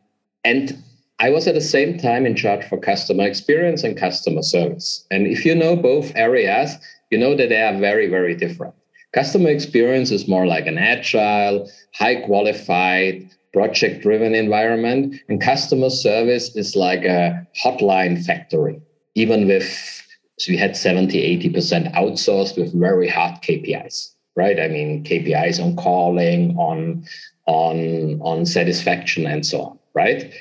and 0.44 0.76
I 1.20 1.30
was 1.30 1.46
at 1.46 1.54
the 1.54 1.60
same 1.60 1.98
time 1.98 2.26
in 2.26 2.34
charge 2.34 2.64
for 2.64 2.78
customer 2.78 3.24
experience 3.24 3.84
and 3.84 3.96
customer 3.96 4.42
service. 4.42 5.06
And 5.10 5.26
if 5.26 5.44
you 5.44 5.54
know 5.54 5.76
both 5.76 6.12
areas, 6.16 6.76
you 7.10 7.18
know 7.18 7.36
that 7.36 7.48
they 7.48 7.62
are 7.62 7.78
very, 7.78 8.08
very 8.08 8.34
different. 8.34 8.74
Customer 9.12 9.50
experience 9.50 10.10
is 10.10 10.26
more 10.26 10.46
like 10.46 10.66
an 10.66 10.76
agile, 10.76 11.70
high 11.94 12.16
qualified, 12.16 13.30
project 13.52 14.02
driven 14.02 14.34
environment. 14.34 15.14
And 15.28 15.40
customer 15.40 15.88
service 15.88 16.54
is 16.56 16.74
like 16.74 17.04
a 17.04 17.46
hotline 17.64 18.22
factory, 18.24 18.80
even 19.14 19.46
with 19.46 20.02
So 20.38 20.50
we 20.50 20.56
had 20.56 20.76
70, 20.76 21.52
80% 21.52 21.94
outsourced 21.94 22.58
with 22.58 22.74
very 22.74 23.08
hard 23.08 23.40
KPIs, 23.40 24.10
right? 24.34 24.58
I 24.58 24.66
mean, 24.66 25.04
KPIs 25.04 25.62
on 25.62 25.76
calling, 25.76 26.56
on, 26.56 27.04
on, 27.46 28.20
on 28.20 28.44
satisfaction, 28.44 29.26
and 29.26 29.46
so 29.46 29.62
on, 29.62 29.78
right? 29.94 30.34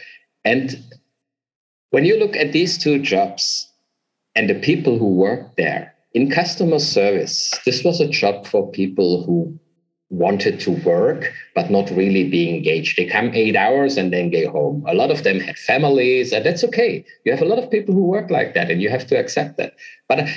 And 0.46 0.84
when 1.92 2.06
you 2.06 2.18
look 2.18 2.36
at 2.36 2.52
these 2.52 2.78
two 2.78 3.00
jobs 3.00 3.72
and 4.36 4.50
the 4.50 4.56
people 4.56 4.98
who 4.98 5.08
work 5.08 5.56
there 5.58 5.94
in 6.14 6.30
customer 6.30 6.80
service, 6.80 7.54
this 7.66 7.84
was 7.84 8.02
a 8.02 8.08
job 8.08 8.46
for 8.48 8.70
people 8.72 9.24
who 9.24 9.58
wanted 10.10 10.60
to 10.60 10.72
work 10.86 11.34
but 11.56 11.72
not 11.72 11.90
really 11.90 12.30
be 12.30 12.50
engaged. 12.50 12.98
They 12.98 13.06
come 13.06 13.32
eight 13.34 13.56
hours 13.56 13.98
and 13.98 14.14
then 14.14 14.30
go 14.30 14.52
home. 14.52 14.84
A 14.88 14.94
lot 14.94 15.12
of 15.12 15.24
them 15.24 15.40
had 15.40 15.58
families, 15.58 16.32
and 16.32 16.46
that's 16.46 16.64
okay. 16.64 17.04
You 17.26 17.32
have 17.32 17.42
a 17.42 17.46
lot 17.46 17.60
of 17.60 17.72
people 17.72 17.94
who 17.94 18.04
work 18.04 18.30
like 18.30 18.54
that, 18.54 18.70
and 18.70 18.82
you 18.82 18.90
have 18.90 19.08
to 19.08 19.18
accept 19.18 19.58
that. 19.58 19.74
But 20.08 20.28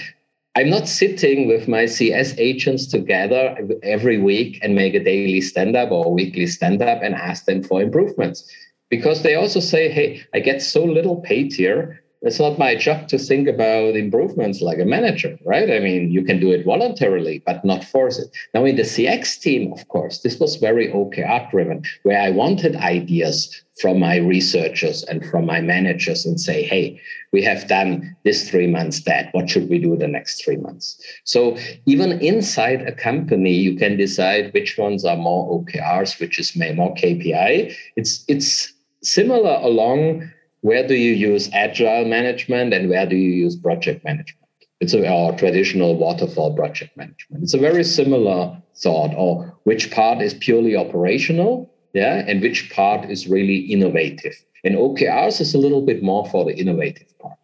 I'm 0.56 0.70
not 0.70 0.88
sitting 0.88 1.46
with 1.46 1.68
my 1.68 1.84
CS 1.84 2.34
agents 2.38 2.86
together 2.86 3.56
every 3.82 4.16
week 4.16 4.58
and 4.62 4.74
make 4.74 4.94
a 4.94 5.04
daily 5.04 5.42
stand 5.42 5.76
up 5.76 5.90
or 5.90 6.12
weekly 6.12 6.46
stand 6.46 6.80
up 6.80 7.02
and 7.02 7.14
ask 7.14 7.44
them 7.44 7.62
for 7.62 7.82
improvements 7.82 8.50
because 8.90 9.22
they 9.22 9.34
also 9.34 9.60
say, 9.60 9.88
hey, 9.90 10.22
I 10.34 10.40
get 10.40 10.62
so 10.62 10.84
little 10.84 11.16
paid 11.20 11.52
here 11.52 12.02
it's 12.22 12.40
not 12.40 12.58
my 12.58 12.74
job 12.74 13.08
to 13.08 13.18
think 13.18 13.46
about 13.46 13.94
improvements 13.94 14.60
like 14.60 14.78
a 14.78 14.84
manager, 14.84 15.38
right? 15.44 15.70
I 15.70 15.78
mean, 15.80 16.10
you 16.10 16.24
can 16.24 16.40
do 16.40 16.50
it 16.50 16.64
voluntarily, 16.64 17.42
but 17.44 17.64
not 17.64 17.84
force 17.84 18.18
it. 18.18 18.28
Now, 18.54 18.64
in 18.64 18.76
the 18.76 18.82
CX 18.82 19.40
team, 19.40 19.72
of 19.72 19.86
course, 19.88 20.20
this 20.20 20.38
was 20.40 20.56
very 20.56 20.88
OKR 20.88 21.50
driven, 21.50 21.82
where 22.02 22.20
I 22.20 22.30
wanted 22.30 22.74
ideas 22.76 23.62
from 23.80 24.00
my 24.00 24.16
researchers 24.16 25.04
and 25.04 25.24
from 25.26 25.44
my 25.44 25.60
managers 25.60 26.24
and 26.24 26.40
say, 26.40 26.62
hey, 26.62 26.98
we 27.32 27.42
have 27.42 27.68
done 27.68 28.16
this 28.24 28.48
three 28.48 28.66
months 28.66 29.02
that. 29.02 29.28
What 29.32 29.50
should 29.50 29.68
we 29.68 29.78
do 29.78 29.96
the 29.96 30.08
next 30.08 30.42
three 30.42 30.56
months? 30.56 30.98
So 31.24 31.58
even 31.84 32.12
inside 32.20 32.80
a 32.82 32.92
company, 32.92 33.52
you 33.52 33.76
can 33.76 33.98
decide 33.98 34.54
which 34.54 34.78
ones 34.78 35.04
are 35.04 35.16
more 35.16 35.60
OKRs, 35.60 36.18
which 36.18 36.38
is 36.38 36.56
more 36.56 36.94
KPI. 36.94 37.76
It's 37.96 38.24
it's 38.26 38.72
similar 39.06 39.58
along 39.62 40.30
where 40.62 40.86
do 40.86 40.94
you 40.94 41.12
use 41.12 41.48
agile 41.52 42.04
management 42.04 42.74
and 42.74 42.88
where 42.88 43.06
do 43.06 43.16
you 43.16 43.30
use 43.30 43.56
project 43.56 44.04
management? 44.04 44.48
It's 44.80 44.94
a 44.94 45.10
or 45.10 45.32
traditional 45.38 45.96
waterfall 45.96 46.54
project 46.54 46.96
management. 46.96 47.44
It's 47.44 47.54
a 47.54 47.58
very 47.58 47.84
similar 47.84 48.60
thought, 48.76 49.14
or 49.16 49.56
which 49.64 49.90
part 49.90 50.20
is 50.20 50.34
purely 50.34 50.76
operational, 50.76 51.72
yeah, 51.94 52.24
and 52.26 52.42
which 52.42 52.70
part 52.70 53.08
is 53.10 53.26
really 53.26 53.56
innovative. 53.56 54.34
And 54.64 54.74
OKRs 54.74 55.40
is 55.40 55.54
a 55.54 55.58
little 55.58 55.82
bit 55.82 56.02
more 56.02 56.26
for 56.26 56.44
the 56.44 56.54
innovative 56.54 57.16
part. 57.18 57.38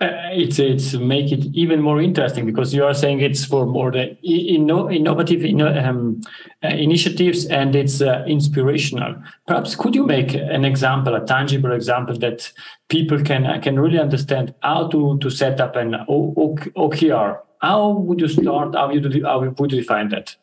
Uh, 0.00 0.32
it's 0.32 0.58
it's 0.58 0.94
make 0.94 1.30
it 1.30 1.44
even 1.52 1.82
more 1.82 2.00
interesting 2.00 2.46
because 2.46 2.72
you 2.72 2.82
are 2.82 2.94
saying 2.94 3.20
it's 3.20 3.44
for 3.44 3.66
more 3.66 3.90
the 3.90 4.16
inno, 4.24 4.94
innovative 4.94 5.44
um, 5.84 6.22
uh, 6.64 6.68
initiatives 6.68 7.44
and 7.44 7.76
it's 7.76 8.00
uh, 8.00 8.24
inspirational. 8.26 9.14
Perhaps 9.46 9.76
could 9.76 9.94
you 9.94 10.06
make 10.06 10.32
an 10.32 10.64
example, 10.64 11.14
a 11.14 11.26
tangible 11.26 11.72
example 11.72 12.16
that 12.20 12.50
people 12.88 13.22
can 13.22 13.44
uh, 13.44 13.60
can 13.60 13.78
really 13.78 13.98
understand 13.98 14.54
how 14.62 14.88
to 14.88 15.18
to 15.18 15.28
set 15.28 15.60
up 15.60 15.76
an 15.76 15.92
OKR? 16.08 17.40
How 17.60 17.90
would 17.90 18.20
you 18.20 18.28
start? 18.28 18.74
How 18.74 18.90
you 18.90 19.24
how 19.26 19.40
would 19.40 19.72
you 19.72 19.78
define 19.80 20.08
that? 20.08 20.36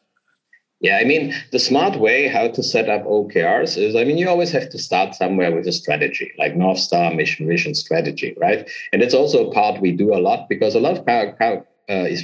Yeah, 0.79 0.97
I 0.97 1.05
mean, 1.05 1.33
the 1.51 1.57
smart 1.57 1.99
way 1.99 2.27
how 2.27 2.49
to 2.49 2.61
set 2.61 2.87
up 2.87 3.03
OKRs 3.05 3.77
is, 3.77 3.95
I 3.95 4.03
mean, 4.03 4.19
you 4.19 4.29
always 4.29 4.51
have 4.51 4.69
to 4.69 4.77
start 4.77 5.15
somewhere 5.15 5.53
with 5.53 5.65
a 5.67 5.71
strategy, 5.71 6.31
like 6.37 6.55
North 6.55 6.77
Star 6.77 7.11
mission, 7.13 7.47
vision 7.47 7.73
strategy, 7.73 8.35
right? 8.37 8.69
And 8.93 9.01
it's 9.01 9.15
also 9.15 9.49
a 9.49 9.53
part 9.53 9.81
we 9.81 9.91
do 9.91 10.13
a 10.13 10.21
lot 10.21 10.47
because 10.47 10.75
a 10.75 10.79
lot 10.79 10.99
of 10.99 11.07
uh, 11.09 11.63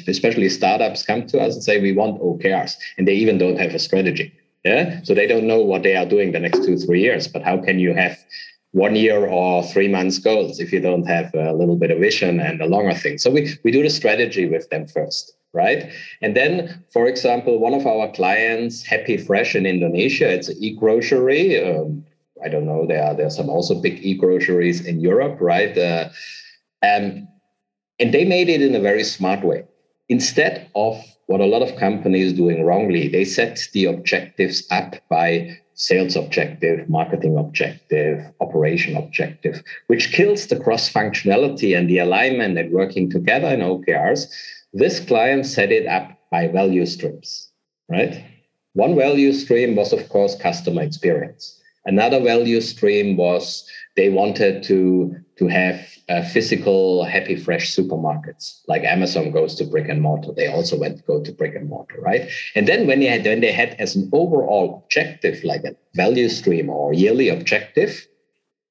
especially 0.07 0.49
startups 0.49 1.03
come 1.03 1.25
to 1.27 1.39
us 1.39 1.55
and 1.55 1.63
say, 1.63 1.81
we 1.81 1.93
want 1.93 2.21
OKRs, 2.21 2.75
and 2.97 3.07
they 3.07 3.13
even 3.13 3.39
don't 3.39 3.59
have 3.59 3.73
a 3.73 3.79
strategy. 3.79 4.31
Yeah. 4.63 5.01
So 5.03 5.13
they 5.13 5.27
don't 5.27 5.47
know 5.47 5.61
what 5.61 5.83
they 5.83 5.95
are 5.95 6.05
doing 6.05 6.31
the 6.31 6.39
next 6.39 6.63
two, 6.63 6.77
three 6.77 7.01
years. 7.01 7.27
But 7.27 7.41
how 7.41 7.57
can 7.57 7.79
you 7.79 7.93
have 7.95 8.17
one 8.71 8.95
year 8.95 9.27
or 9.27 9.63
three 9.63 9.87
months 9.87 10.19
goals 10.19 10.59
if 10.59 10.71
you 10.71 10.79
don't 10.79 11.05
have 11.05 11.33
a 11.33 11.53
little 11.53 11.75
bit 11.75 11.91
of 11.91 11.99
vision 11.99 12.39
and 12.39 12.61
a 12.61 12.65
longer 12.65 12.93
thing? 12.93 13.17
So 13.17 13.29
we, 13.31 13.57
we 13.63 13.71
do 13.71 13.83
the 13.83 13.89
strategy 13.89 14.47
with 14.47 14.69
them 14.69 14.87
first 14.87 15.33
right? 15.53 15.91
And 16.21 16.35
then, 16.35 16.83
for 16.91 17.07
example, 17.07 17.59
one 17.59 17.73
of 17.73 17.85
our 17.85 18.11
clients, 18.11 18.83
Happy 18.83 19.17
Fresh 19.17 19.55
in 19.55 19.65
Indonesia, 19.65 20.29
it's 20.29 20.49
an 20.49 20.57
e-grocery. 20.59 21.63
Um, 21.63 22.03
I 22.43 22.49
don't 22.49 22.65
know. 22.65 22.85
There 22.85 23.01
are 23.01 23.13
there 23.13 23.27
are 23.27 23.37
some 23.39 23.49
also 23.49 23.79
big 23.79 24.03
e-groceries 24.03 24.85
in 24.85 24.99
Europe, 24.99 25.37
right? 25.39 25.77
Uh, 25.77 26.09
um, 26.83 27.27
and 27.99 28.13
they 28.13 28.25
made 28.25 28.49
it 28.49 28.61
in 28.61 28.75
a 28.75 28.79
very 28.79 29.03
smart 29.03 29.45
way. 29.45 29.63
Instead 30.09 30.69
of 30.75 30.99
what 31.27 31.39
a 31.39 31.45
lot 31.45 31.61
of 31.61 31.77
companies 31.77 32.33
doing 32.33 32.65
wrongly, 32.65 33.07
they 33.07 33.23
set 33.23 33.67
the 33.71 33.85
objectives 33.85 34.67
up 34.71 34.95
by 35.09 35.57
sales 35.75 36.15
objective, 36.15 36.89
marketing 36.89 37.37
objective, 37.37 38.19
operation 38.41 38.97
objective, 38.97 39.63
which 39.87 40.11
kills 40.11 40.47
the 40.47 40.59
cross 40.59 40.91
functionality 40.91 41.77
and 41.77 41.89
the 41.89 41.99
alignment 41.99 42.57
and 42.57 42.71
working 42.71 43.09
together 43.09 43.47
in 43.47 43.61
OKRs 43.61 44.27
this 44.73 44.99
client 44.99 45.45
set 45.45 45.71
it 45.71 45.87
up 45.87 46.19
by 46.31 46.47
value 46.47 46.85
streams, 46.85 47.51
right? 47.89 48.25
One 48.73 48.95
value 48.95 49.33
stream 49.33 49.75
was, 49.75 49.93
of 49.93 50.09
course, 50.09 50.35
customer 50.35 50.81
experience. 50.81 51.59
Another 51.85 52.19
value 52.19 52.61
stream 52.61 53.17
was 53.17 53.69
they 53.95 54.09
wanted 54.09 54.63
to, 54.63 55.15
to 55.37 55.47
have 55.47 55.93
uh, 56.09 56.21
physical 56.21 57.03
happy 57.05 57.35
fresh 57.35 57.73
supermarkets 57.73 58.59
like 58.67 58.83
amazon 58.83 59.31
goes 59.31 59.55
to 59.55 59.63
brick 59.63 59.87
and 59.87 60.01
mortar 60.01 60.33
they 60.33 60.47
also 60.47 60.77
went 60.77 60.97
to 60.97 61.03
go 61.03 61.23
to 61.23 61.31
brick 61.31 61.55
and 61.55 61.69
mortar 61.69 61.99
right 62.01 62.29
and 62.55 62.67
then 62.67 62.85
when 62.87 62.99
they 62.99 63.05
had 63.05 63.23
when 63.23 63.39
they 63.39 63.51
had 63.51 63.69
as 63.79 63.95
an 63.95 64.09
overall 64.11 64.83
objective 64.83 65.41
like 65.45 65.63
a 65.63 65.73
value 65.95 66.27
stream 66.27 66.69
or 66.69 66.93
yearly 66.93 67.29
objective 67.29 68.05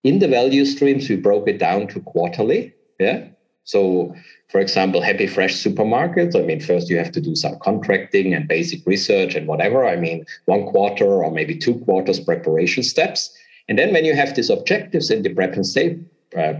in 0.04 0.18
the 0.18 0.28
value 0.28 0.66
streams 0.66 1.08
we 1.08 1.16
broke 1.16 1.48
it 1.48 1.58
down 1.58 1.86
to 1.86 2.00
quarterly 2.00 2.74
yeah 3.00 3.26
so 3.64 4.14
for 4.52 4.60
example, 4.60 5.00
Happy 5.00 5.26
Fresh 5.26 5.64
supermarkets. 5.64 6.36
I 6.36 6.42
mean, 6.42 6.60
first 6.60 6.90
you 6.90 6.98
have 6.98 7.10
to 7.12 7.22
do 7.22 7.34
some 7.34 7.58
contracting 7.60 8.34
and 8.34 8.46
basic 8.46 8.86
research 8.86 9.34
and 9.34 9.46
whatever. 9.46 9.86
I 9.86 9.96
mean, 9.96 10.26
one 10.44 10.66
quarter 10.66 11.24
or 11.24 11.30
maybe 11.30 11.56
two 11.56 11.76
quarters 11.86 12.20
preparation 12.20 12.82
steps. 12.82 13.34
And 13.66 13.78
then 13.78 13.94
when 13.94 14.04
you 14.04 14.14
have 14.14 14.36
these 14.36 14.50
objectives 14.50 15.10
in 15.10 15.22
the 15.22 15.32
prep 15.32 15.54
and 15.54 15.66
save, 15.66 16.04
uh, 16.36 16.52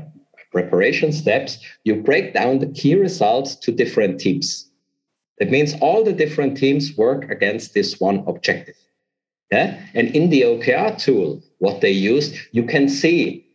preparation 0.52 1.12
steps, 1.12 1.58
you 1.84 1.96
break 1.96 2.32
down 2.32 2.60
the 2.60 2.66
key 2.68 2.94
results 2.94 3.56
to 3.56 3.72
different 3.72 4.18
teams. 4.18 4.70
That 5.38 5.50
means 5.50 5.74
all 5.82 6.02
the 6.02 6.14
different 6.14 6.56
teams 6.56 6.96
work 6.96 7.30
against 7.30 7.74
this 7.74 8.00
one 8.00 8.24
objective. 8.26 8.76
Yeah? 9.50 9.78
And 9.92 10.08
in 10.16 10.30
the 10.30 10.42
OKR 10.42 10.96
tool, 10.98 11.42
what 11.58 11.82
they 11.82 11.90
use, 11.90 12.34
you 12.52 12.64
can 12.64 12.88
see 12.88 13.46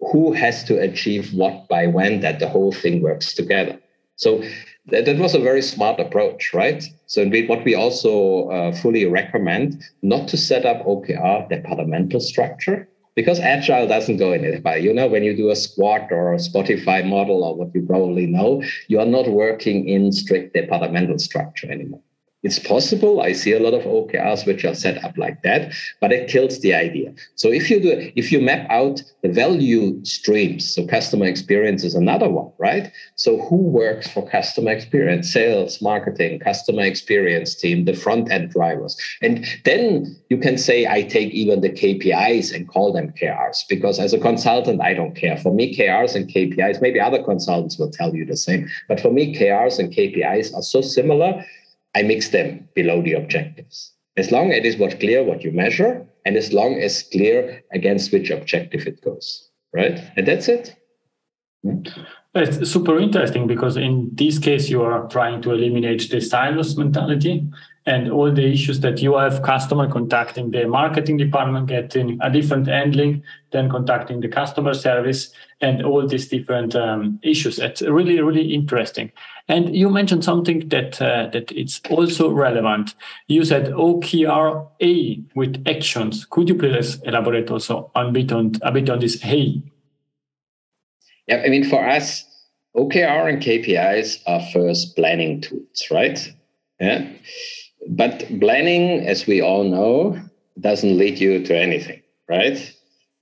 who 0.00 0.32
has 0.32 0.64
to 0.64 0.78
achieve 0.80 1.32
what 1.34 1.68
by 1.68 1.86
when 1.86 2.20
that 2.20 2.38
the 2.38 2.48
whole 2.48 2.72
thing 2.72 3.02
works 3.02 3.34
together. 3.34 3.78
So 4.16 4.42
that, 4.86 5.04
that 5.04 5.18
was 5.18 5.34
a 5.34 5.38
very 5.38 5.62
smart 5.62 6.00
approach 6.00 6.52
right? 6.54 6.82
So 7.06 7.26
we, 7.26 7.46
what 7.46 7.64
we 7.64 7.74
also 7.74 8.48
uh, 8.48 8.72
fully 8.72 9.06
recommend 9.06 9.82
not 10.02 10.28
to 10.28 10.36
set 10.36 10.64
up 10.66 10.84
okr 10.84 11.48
departmental 11.48 12.20
structure 12.20 12.88
because 13.14 13.40
agile 13.40 13.88
doesn't 13.88 14.18
go 14.18 14.32
in 14.32 14.44
it. 14.44 14.82
You 14.82 14.94
know 14.94 15.08
when 15.08 15.24
you 15.24 15.36
do 15.36 15.50
a 15.50 15.56
squad 15.56 16.12
or 16.12 16.34
a 16.34 16.38
spotify 16.38 17.04
model 17.04 17.42
or 17.42 17.56
what 17.56 17.74
you 17.74 17.82
probably 17.82 18.26
know 18.26 18.62
you 18.86 19.00
are 19.00 19.06
not 19.06 19.28
working 19.28 19.88
in 19.88 20.12
strict 20.12 20.54
departmental 20.54 21.18
structure 21.18 21.70
anymore 21.70 22.02
it's 22.44 22.58
possible. 22.60 23.20
I 23.20 23.32
see 23.32 23.52
a 23.52 23.58
lot 23.58 23.74
of 23.74 23.82
OKRs 23.82 24.46
which 24.46 24.64
are 24.64 24.74
set 24.74 25.02
up 25.04 25.18
like 25.18 25.42
that, 25.42 25.72
but 26.00 26.12
it 26.12 26.30
kills 26.30 26.60
the 26.60 26.72
idea. 26.72 27.12
So 27.34 27.50
if 27.50 27.68
you 27.68 27.80
do, 27.80 28.12
if 28.14 28.30
you 28.30 28.40
map 28.40 28.68
out 28.70 29.02
the 29.22 29.28
value 29.28 30.04
streams, 30.04 30.72
so 30.72 30.86
customer 30.86 31.26
experience 31.26 31.82
is 31.82 31.96
another 31.96 32.28
one, 32.28 32.52
right? 32.58 32.92
So 33.16 33.40
who 33.40 33.56
works 33.56 34.08
for 34.08 34.28
customer 34.28 34.70
experience? 34.70 35.32
Sales, 35.32 35.82
marketing, 35.82 36.38
customer 36.38 36.82
experience 36.82 37.56
team, 37.56 37.86
the 37.86 37.92
front 37.92 38.30
end 38.30 38.50
drivers, 38.50 38.96
and 39.20 39.44
then 39.64 40.16
you 40.30 40.38
can 40.38 40.58
say 40.58 40.86
I 40.86 41.02
take 41.02 41.32
even 41.32 41.60
the 41.60 41.70
KPIs 41.70 42.54
and 42.54 42.68
call 42.68 42.92
them 42.92 43.12
KRs 43.20 43.66
because 43.68 43.98
as 43.98 44.12
a 44.12 44.18
consultant 44.18 44.80
I 44.80 44.94
don't 44.94 45.16
care. 45.16 45.36
For 45.36 45.52
me, 45.52 45.76
KRs 45.76 46.14
and 46.14 46.28
KPIs, 46.28 46.80
maybe 46.80 47.00
other 47.00 47.22
consultants 47.22 47.78
will 47.78 47.90
tell 47.90 48.14
you 48.14 48.24
the 48.24 48.36
same, 48.36 48.68
but 48.86 49.00
for 49.00 49.10
me, 49.10 49.34
KRs 49.34 49.80
and 49.80 49.92
KPIs 49.92 50.54
are 50.54 50.62
so 50.62 50.80
similar 50.80 51.44
I 51.94 52.02
mix 52.02 52.28
them 52.28 52.68
below 52.74 53.02
the 53.02 53.14
objectives. 53.14 53.92
As 54.16 54.32
long 54.32 54.50
as 54.50 54.58
it 54.58 54.66
is 54.66 54.76
what 54.76 55.00
clear 55.00 55.22
what 55.22 55.44
you 55.44 55.52
measure, 55.52 56.06
and 56.24 56.36
as 56.36 56.52
long 56.52 56.74
as 56.80 57.02
clear 57.04 57.62
against 57.72 58.12
which 58.12 58.30
objective 58.30 58.86
it 58.86 59.00
goes, 59.02 59.48
right? 59.72 59.98
And 60.16 60.26
that's 60.26 60.48
it. 60.48 60.76
Hmm? 61.62 61.82
It's 62.34 62.70
super 62.70 62.98
interesting 62.98 63.46
because 63.46 63.76
in 63.76 64.10
this 64.12 64.38
case, 64.38 64.68
you 64.68 64.82
are 64.82 65.08
trying 65.08 65.42
to 65.42 65.52
eliminate 65.52 66.10
the 66.10 66.20
silos 66.20 66.76
mentality 66.76 67.48
and 67.88 68.12
all 68.12 68.30
the 68.30 68.46
issues 68.52 68.80
that 68.80 69.00
you 69.00 69.16
have 69.16 69.42
customer 69.42 69.90
contacting 69.90 70.50
the 70.50 70.66
marketing 70.66 71.16
department, 71.16 71.68
getting 71.68 72.18
a 72.20 72.30
different 72.30 72.66
handling, 72.66 73.22
than 73.50 73.70
contacting 73.70 74.20
the 74.20 74.28
customer 74.28 74.74
service 74.74 75.32
and 75.62 75.82
all 75.82 76.06
these 76.06 76.28
different 76.28 76.76
um, 76.76 77.18
issues. 77.22 77.58
It's 77.58 77.80
really, 77.80 78.20
really 78.20 78.52
interesting. 78.52 79.10
And 79.48 79.74
you 79.74 79.88
mentioned 79.88 80.22
something 80.22 80.68
that 80.68 81.00
uh, 81.00 81.30
that 81.32 81.50
it's 81.52 81.80
also 81.88 82.30
relevant. 82.30 82.94
You 83.26 83.42
said 83.42 83.72
OKRA 83.72 85.24
with 85.34 85.64
actions. 85.66 86.26
Could 86.26 86.50
you 86.50 86.56
please 86.56 87.00
elaborate 87.04 87.50
also 87.50 87.90
on 87.94 88.12
bit 88.12 88.32
on 88.32 88.52
a 88.60 88.70
bit 88.70 88.90
on 88.90 88.98
this 89.00 89.24
A? 89.24 89.62
Yeah, 91.26 91.42
I 91.44 91.48
mean, 91.48 91.64
for 91.64 91.88
us, 91.88 92.24
OKR 92.76 93.32
and 93.32 93.42
KPIs 93.42 94.22
are 94.26 94.42
first 94.52 94.94
planning 94.94 95.40
tools, 95.40 95.88
right? 95.90 96.18
Yeah. 96.78 97.10
But 97.88 98.26
planning, 98.40 99.06
as 99.06 99.26
we 99.26 99.40
all 99.40 99.64
know, 99.64 100.20
doesn't 100.60 100.98
lead 100.98 101.18
you 101.18 101.42
to 101.44 101.56
anything, 101.56 102.02
right? 102.28 102.74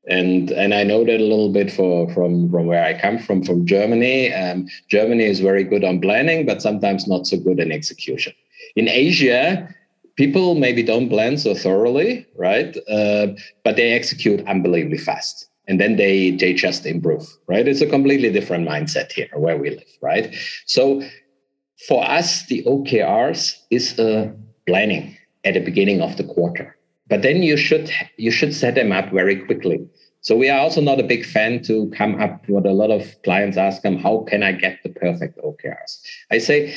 And 0.08 0.50
and 0.50 0.74
I 0.74 0.84
know 0.84 1.04
that 1.04 1.20
a 1.20 1.30
little 1.32 1.52
bit 1.52 1.70
for 1.70 2.12
from 2.12 2.50
from 2.50 2.66
where 2.66 2.84
I 2.84 3.00
come 3.00 3.18
from, 3.18 3.44
from 3.44 3.66
Germany. 3.66 4.32
Um, 4.32 4.68
Germany 4.88 5.24
is 5.24 5.40
very 5.40 5.64
good 5.64 5.84
on 5.84 6.00
planning, 6.00 6.46
but 6.46 6.62
sometimes 6.62 7.06
not 7.06 7.26
so 7.26 7.38
good 7.38 7.60
in 7.60 7.72
execution. 7.72 8.32
In 8.76 8.88
Asia, 8.88 9.68
people 10.16 10.54
maybe 10.54 10.82
don't 10.82 11.08
plan 11.08 11.38
so 11.38 11.54
thoroughly, 11.54 12.26
right? 12.36 12.76
Uh, 12.88 13.28
but 13.64 13.76
they 13.76 13.92
execute 13.92 14.46
unbelievably 14.46 14.98
fast 14.98 15.48
and 15.68 15.80
then 15.80 15.96
they 15.96 16.30
they 16.32 16.52
just 16.52 16.86
improve 16.86 17.26
right 17.48 17.66
it's 17.68 17.80
a 17.80 17.86
completely 17.86 18.30
different 18.30 18.68
mindset 18.68 19.10
here 19.12 19.28
where 19.34 19.56
we 19.56 19.70
live 19.70 19.98
right 20.02 20.34
so 20.66 21.02
for 21.88 22.08
us 22.08 22.46
the 22.46 22.62
okrs 22.64 23.54
is 23.70 23.98
a 23.98 24.32
planning 24.66 25.16
at 25.44 25.54
the 25.54 25.60
beginning 25.60 26.00
of 26.00 26.16
the 26.16 26.24
quarter. 26.24 26.76
But 27.08 27.22
then 27.22 27.42
you 27.42 27.56
should 27.56 27.90
you 28.16 28.30
should 28.30 28.54
set 28.54 28.74
them 28.74 28.92
up 28.92 29.12
very 29.12 29.36
quickly. 29.36 29.86
So 30.20 30.36
we 30.36 30.48
are 30.48 30.58
also 30.58 30.80
not 30.80 30.98
a 30.98 31.04
big 31.04 31.24
fan 31.24 31.62
to 31.64 31.88
come 31.96 32.20
up 32.20 32.48
what 32.48 32.66
a 32.66 32.72
lot 32.72 32.90
of 32.90 33.14
clients 33.22 33.56
ask 33.56 33.82
them 33.82 33.96
how 33.96 34.26
can 34.28 34.42
i 34.42 34.50
get 34.50 34.82
the 34.82 34.88
perfect 34.88 35.38
okrs 35.38 36.00
i 36.32 36.38
say 36.38 36.74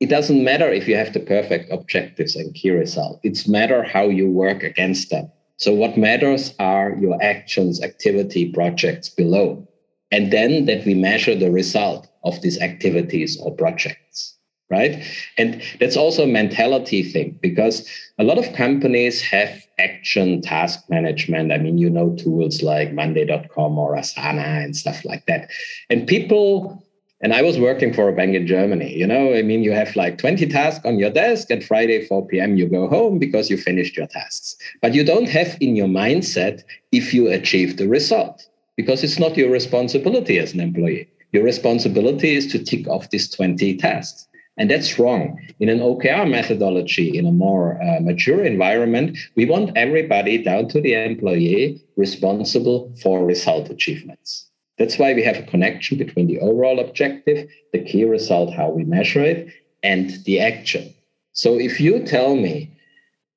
it 0.00 0.08
doesn't 0.08 0.42
matter 0.42 0.70
if 0.72 0.88
you 0.88 0.96
have 0.96 1.12
the 1.12 1.20
perfect 1.20 1.70
objectives 1.70 2.34
and 2.34 2.54
key 2.54 2.70
result. 2.70 3.20
It's 3.22 3.46
matter 3.46 3.82
how 3.82 4.08
you 4.08 4.30
work 4.30 4.62
against 4.62 5.10
them. 5.10 5.30
So 5.58 5.74
what 5.74 5.98
matters 5.98 6.54
are 6.58 6.96
your 6.98 7.22
actions, 7.22 7.82
activity, 7.82 8.50
projects 8.50 9.10
below. 9.10 9.68
And 10.10 10.32
then 10.32 10.64
that 10.64 10.86
we 10.86 10.94
measure 10.94 11.34
the 11.34 11.50
result 11.50 12.08
of 12.24 12.40
these 12.40 12.58
activities 12.60 13.38
or 13.40 13.54
projects, 13.54 14.38
right? 14.70 15.04
And 15.36 15.62
that's 15.80 15.96
also 15.96 16.24
a 16.24 16.26
mentality 16.26 17.02
thing 17.02 17.38
because 17.42 17.88
a 18.18 18.24
lot 18.24 18.38
of 18.38 18.52
companies 18.54 19.20
have 19.22 19.66
action 19.78 20.40
task 20.42 20.80
management. 20.88 21.52
I 21.52 21.58
mean, 21.58 21.78
you 21.78 21.90
know, 21.90 22.14
tools 22.16 22.62
like 22.62 22.92
Monday.com 22.92 23.78
or 23.78 23.96
Asana 23.96 24.64
and 24.64 24.76
stuff 24.76 25.04
like 25.04 25.26
that. 25.26 25.50
And 25.88 26.06
people 26.06 26.82
and 27.22 27.34
I 27.34 27.42
was 27.42 27.58
working 27.58 27.92
for 27.92 28.08
a 28.08 28.14
bank 28.14 28.34
in 28.34 28.46
Germany. 28.46 28.96
You 28.96 29.06
know, 29.06 29.34
I 29.34 29.42
mean, 29.42 29.62
you 29.62 29.72
have 29.72 29.94
like 29.94 30.16
20 30.16 30.46
tasks 30.46 30.84
on 30.86 30.98
your 30.98 31.10
desk, 31.10 31.50
and 31.50 31.62
Friday, 31.62 32.06
4 32.06 32.26
p.m., 32.26 32.56
you 32.56 32.66
go 32.66 32.88
home 32.88 33.18
because 33.18 33.50
you 33.50 33.58
finished 33.58 33.96
your 33.96 34.06
tasks. 34.06 34.56
But 34.80 34.94
you 34.94 35.04
don't 35.04 35.28
have 35.28 35.56
in 35.60 35.76
your 35.76 35.88
mindset 35.88 36.62
if 36.92 37.12
you 37.12 37.28
achieve 37.28 37.76
the 37.76 37.88
result, 37.88 38.48
because 38.74 39.04
it's 39.04 39.18
not 39.18 39.36
your 39.36 39.50
responsibility 39.50 40.38
as 40.38 40.54
an 40.54 40.60
employee. 40.60 41.08
Your 41.32 41.44
responsibility 41.44 42.34
is 42.34 42.46
to 42.52 42.58
tick 42.58 42.88
off 42.88 43.10
these 43.10 43.30
20 43.30 43.76
tasks. 43.76 44.26
And 44.60 44.70
that's 44.70 44.98
wrong. 44.98 45.40
In 45.58 45.70
an 45.70 45.78
OKR 45.78 46.28
methodology, 46.28 47.16
in 47.16 47.24
a 47.24 47.32
more 47.32 47.82
uh, 47.82 48.00
mature 48.00 48.44
environment, 48.44 49.16
we 49.34 49.46
want 49.46 49.74
everybody 49.74 50.36
down 50.36 50.68
to 50.68 50.82
the 50.82 50.92
employee 50.92 51.82
responsible 51.96 52.94
for 53.02 53.24
result 53.24 53.70
achievements. 53.70 54.50
That's 54.76 54.98
why 54.98 55.14
we 55.14 55.22
have 55.22 55.38
a 55.38 55.44
connection 55.44 55.96
between 55.96 56.26
the 56.26 56.38
overall 56.40 56.78
objective, 56.78 57.48
the 57.72 57.82
key 57.82 58.04
result, 58.04 58.52
how 58.52 58.68
we 58.68 58.84
measure 58.84 59.22
it, 59.22 59.50
and 59.82 60.10
the 60.26 60.40
action. 60.40 60.92
So 61.32 61.58
if 61.58 61.80
you 61.80 62.04
tell 62.04 62.36
me 62.36 62.70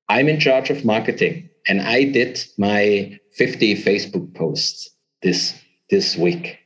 I'm 0.09 0.27
in 0.27 0.41
charge 0.41 0.69
of 0.69 0.83
marketing 0.83 1.49
and 1.69 1.79
I 1.81 2.03
did 2.03 2.43
my 2.57 3.17
50 3.31 3.81
Facebook 3.81 4.35
posts 4.35 4.89
this 5.21 5.57
this 5.89 6.17
week, 6.17 6.57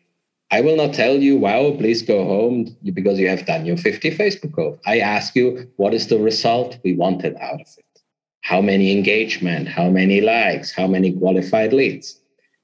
I 0.49 0.61
will 0.61 0.77
not 0.77 0.93
tell 0.93 1.17
you, 1.17 1.35
wow, 1.37 1.75
please 1.77 2.01
go 2.01 2.23
home 2.23 2.75
because 2.93 3.19
you 3.19 3.27
have 3.27 3.45
done 3.45 3.65
your 3.65 3.75
50 3.75 4.11
Facebook 4.11 4.55
posts. 4.55 4.81
I 4.85 4.99
ask 4.99 5.35
you, 5.35 5.69
what 5.75 5.93
is 5.93 6.07
the 6.07 6.19
result 6.19 6.77
we 6.85 6.95
wanted 6.95 7.35
out 7.41 7.59
of 7.59 7.67
it? 7.77 8.01
How 8.41 8.61
many 8.61 8.93
engagement? 8.93 9.67
How 9.67 9.89
many 9.89 10.21
likes? 10.21 10.71
How 10.71 10.87
many 10.87 11.11
qualified 11.11 11.73
leads? 11.73 12.16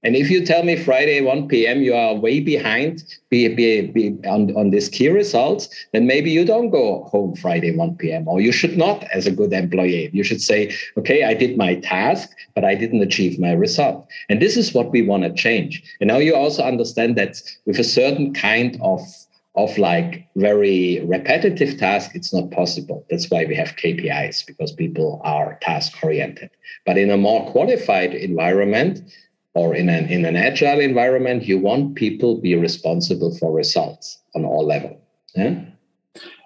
And 0.03 0.15
if 0.17 0.29
you 0.29 0.45
tell 0.45 0.63
me 0.63 0.75
Friday 0.75 1.21
1 1.21 1.47
p.m. 1.47 1.81
you 1.81 1.93
are 1.93 2.13
way 2.13 2.41
behind 2.41 3.03
be, 3.29 3.47
be, 3.47 3.87
be 3.87 4.17
on, 4.27 4.55
on 4.55 4.69
these 4.69 4.89
key 4.89 5.07
results, 5.07 5.69
then 5.93 6.05
maybe 6.05 6.29
you 6.29 6.43
don't 6.43 6.69
go 6.69 7.05
home 7.05 7.35
Friday 7.35 7.75
1 7.75 7.95
p.m. 7.95 8.27
or 8.27 8.41
you 8.41 8.51
should 8.51 8.77
not 8.77 9.03
as 9.05 9.25
a 9.25 9.31
good 9.31 9.53
employee. 9.53 10.09
You 10.11 10.23
should 10.23 10.41
say, 10.41 10.73
okay, 10.97 11.23
I 11.23 11.33
did 11.33 11.57
my 11.57 11.75
task, 11.75 12.29
but 12.53 12.65
I 12.65 12.75
didn't 12.75 13.01
achieve 13.01 13.39
my 13.39 13.53
result. 13.53 14.05
And 14.29 14.41
this 14.41 14.57
is 14.57 14.73
what 14.73 14.91
we 14.91 15.01
want 15.01 15.23
to 15.23 15.33
change. 15.33 15.81
And 16.01 16.09
now 16.09 16.17
you 16.17 16.35
also 16.35 16.63
understand 16.63 17.15
that 17.17 17.41
with 17.65 17.79
a 17.79 17.83
certain 17.83 18.33
kind 18.33 18.77
of 18.81 19.01
of 19.55 19.77
like 19.77 20.27
very 20.35 20.99
repetitive 21.05 21.77
task, 21.77 22.11
it's 22.15 22.33
not 22.33 22.49
possible. 22.49 23.05
That's 23.09 23.29
why 23.29 23.45
we 23.45 23.55
have 23.55 23.75
KPIs 23.75 24.45
because 24.47 24.71
people 24.71 25.21
are 25.23 25.59
task 25.61 25.95
oriented. 26.03 26.49
But 26.87 26.97
in 26.97 27.11
a 27.11 27.17
more 27.17 27.49
qualified 27.51 28.15
environment, 28.15 29.01
or 29.53 29.75
in 29.75 29.89
an 29.89 30.07
in 30.07 30.25
an 30.25 30.35
agile 30.35 30.79
environment, 30.79 31.43
you 31.43 31.59
want 31.59 31.95
people 31.95 32.41
be 32.41 32.55
responsible 32.55 33.35
for 33.37 33.51
results 33.51 34.19
on 34.35 34.45
all 34.45 34.65
level. 34.65 34.99
Yeah. 35.35 35.63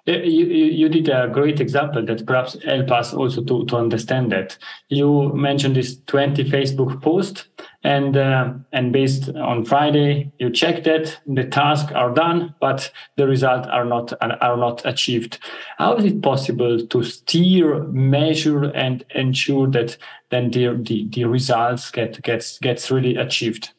You, 0.08 0.46
you 0.46 0.88
did 0.88 1.10
a 1.10 1.28
great 1.30 1.60
example 1.60 2.02
that 2.06 2.24
perhaps 2.24 2.56
help 2.64 2.90
us 2.90 3.12
also 3.12 3.42
to, 3.44 3.66
to 3.66 3.76
understand 3.76 4.32
that. 4.32 4.56
You 4.88 5.30
mentioned 5.34 5.76
this 5.76 5.98
20 6.06 6.44
Facebook 6.44 7.02
post 7.02 7.48
and 7.84 8.16
uh, 8.16 8.54
and 8.72 8.90
based 8.90 9.28
on 9.28 9.66
Friday 9.66 10.32
you 10.38 10.50
check 10.50 10.84
that 10.84 11.20
the 11.26 11.44
tasks 11.44 11.92
are 11.92 12.12
done 12.12 12.54
but 12.58 12.90
the 13.16 13.26
results 13.26 13.68
are 13.68 13.84
not 13.84 14.14
are 14.22 14.56
not 14.56 14.84
achieved. 14.86 15.40
How 15.76 15.96
is 15.96 16.06
it 16.06 16.22
possible 16.22 16.86
to 16.86 17.02
steer, 17.02 17.82
measure, 17.84 18.64
and 18.64 19.04
ensure 19.14 19.66
that 19.72 19.98
then 20.30 20.50
the 20.50 20.80
the, 20.80 21.06
the 21.10 21.24
results 21.26 21.90
get 21.90 22.22
gets 22.22 22.58
gets 22.58 22.90
really 22.90 23.16
achieved? 23.16 23.74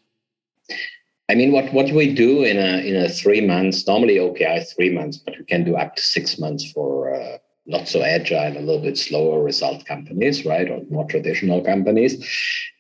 I 1.30 1.36
mean, 1.36 1.52
what, 1.52 1.72
what 1.74 1.92
we 1.92 2.14
do 2.14 2.44
in 2.44 2.58
a 2.58 2.80
in 2.80 2.96
a 2.96 3.08
three 3.08 3.42
months 3.42 3.86
normally 3.88 4.16
OKR 4.16 4.66
three 4.76 4.90
months, 4.90 5.18
but 5.18 5.38
we 5.38 5.46
can 5.46 5.64
do 5.64 5.76
up 5.76 5.96
to 5.96 6.02
six 6.02 6.40
months 6.40 6.72
for 6.72 7.14
uh, 7.14 7.38
not 7.68 7.88
so 7.88 8.02
agile, 8.02 8.58
a 8.58 8.60
little 8.60 8.82
bit 8.82 8.98
slower 8.98 9.44
result 9.44 9.86
companies, 9.86 10.44
right, 10.44 10.70
or 10.70 10.82
more 10.90 11.06
traditional 11.06 11.62
companies. 11.62 12.14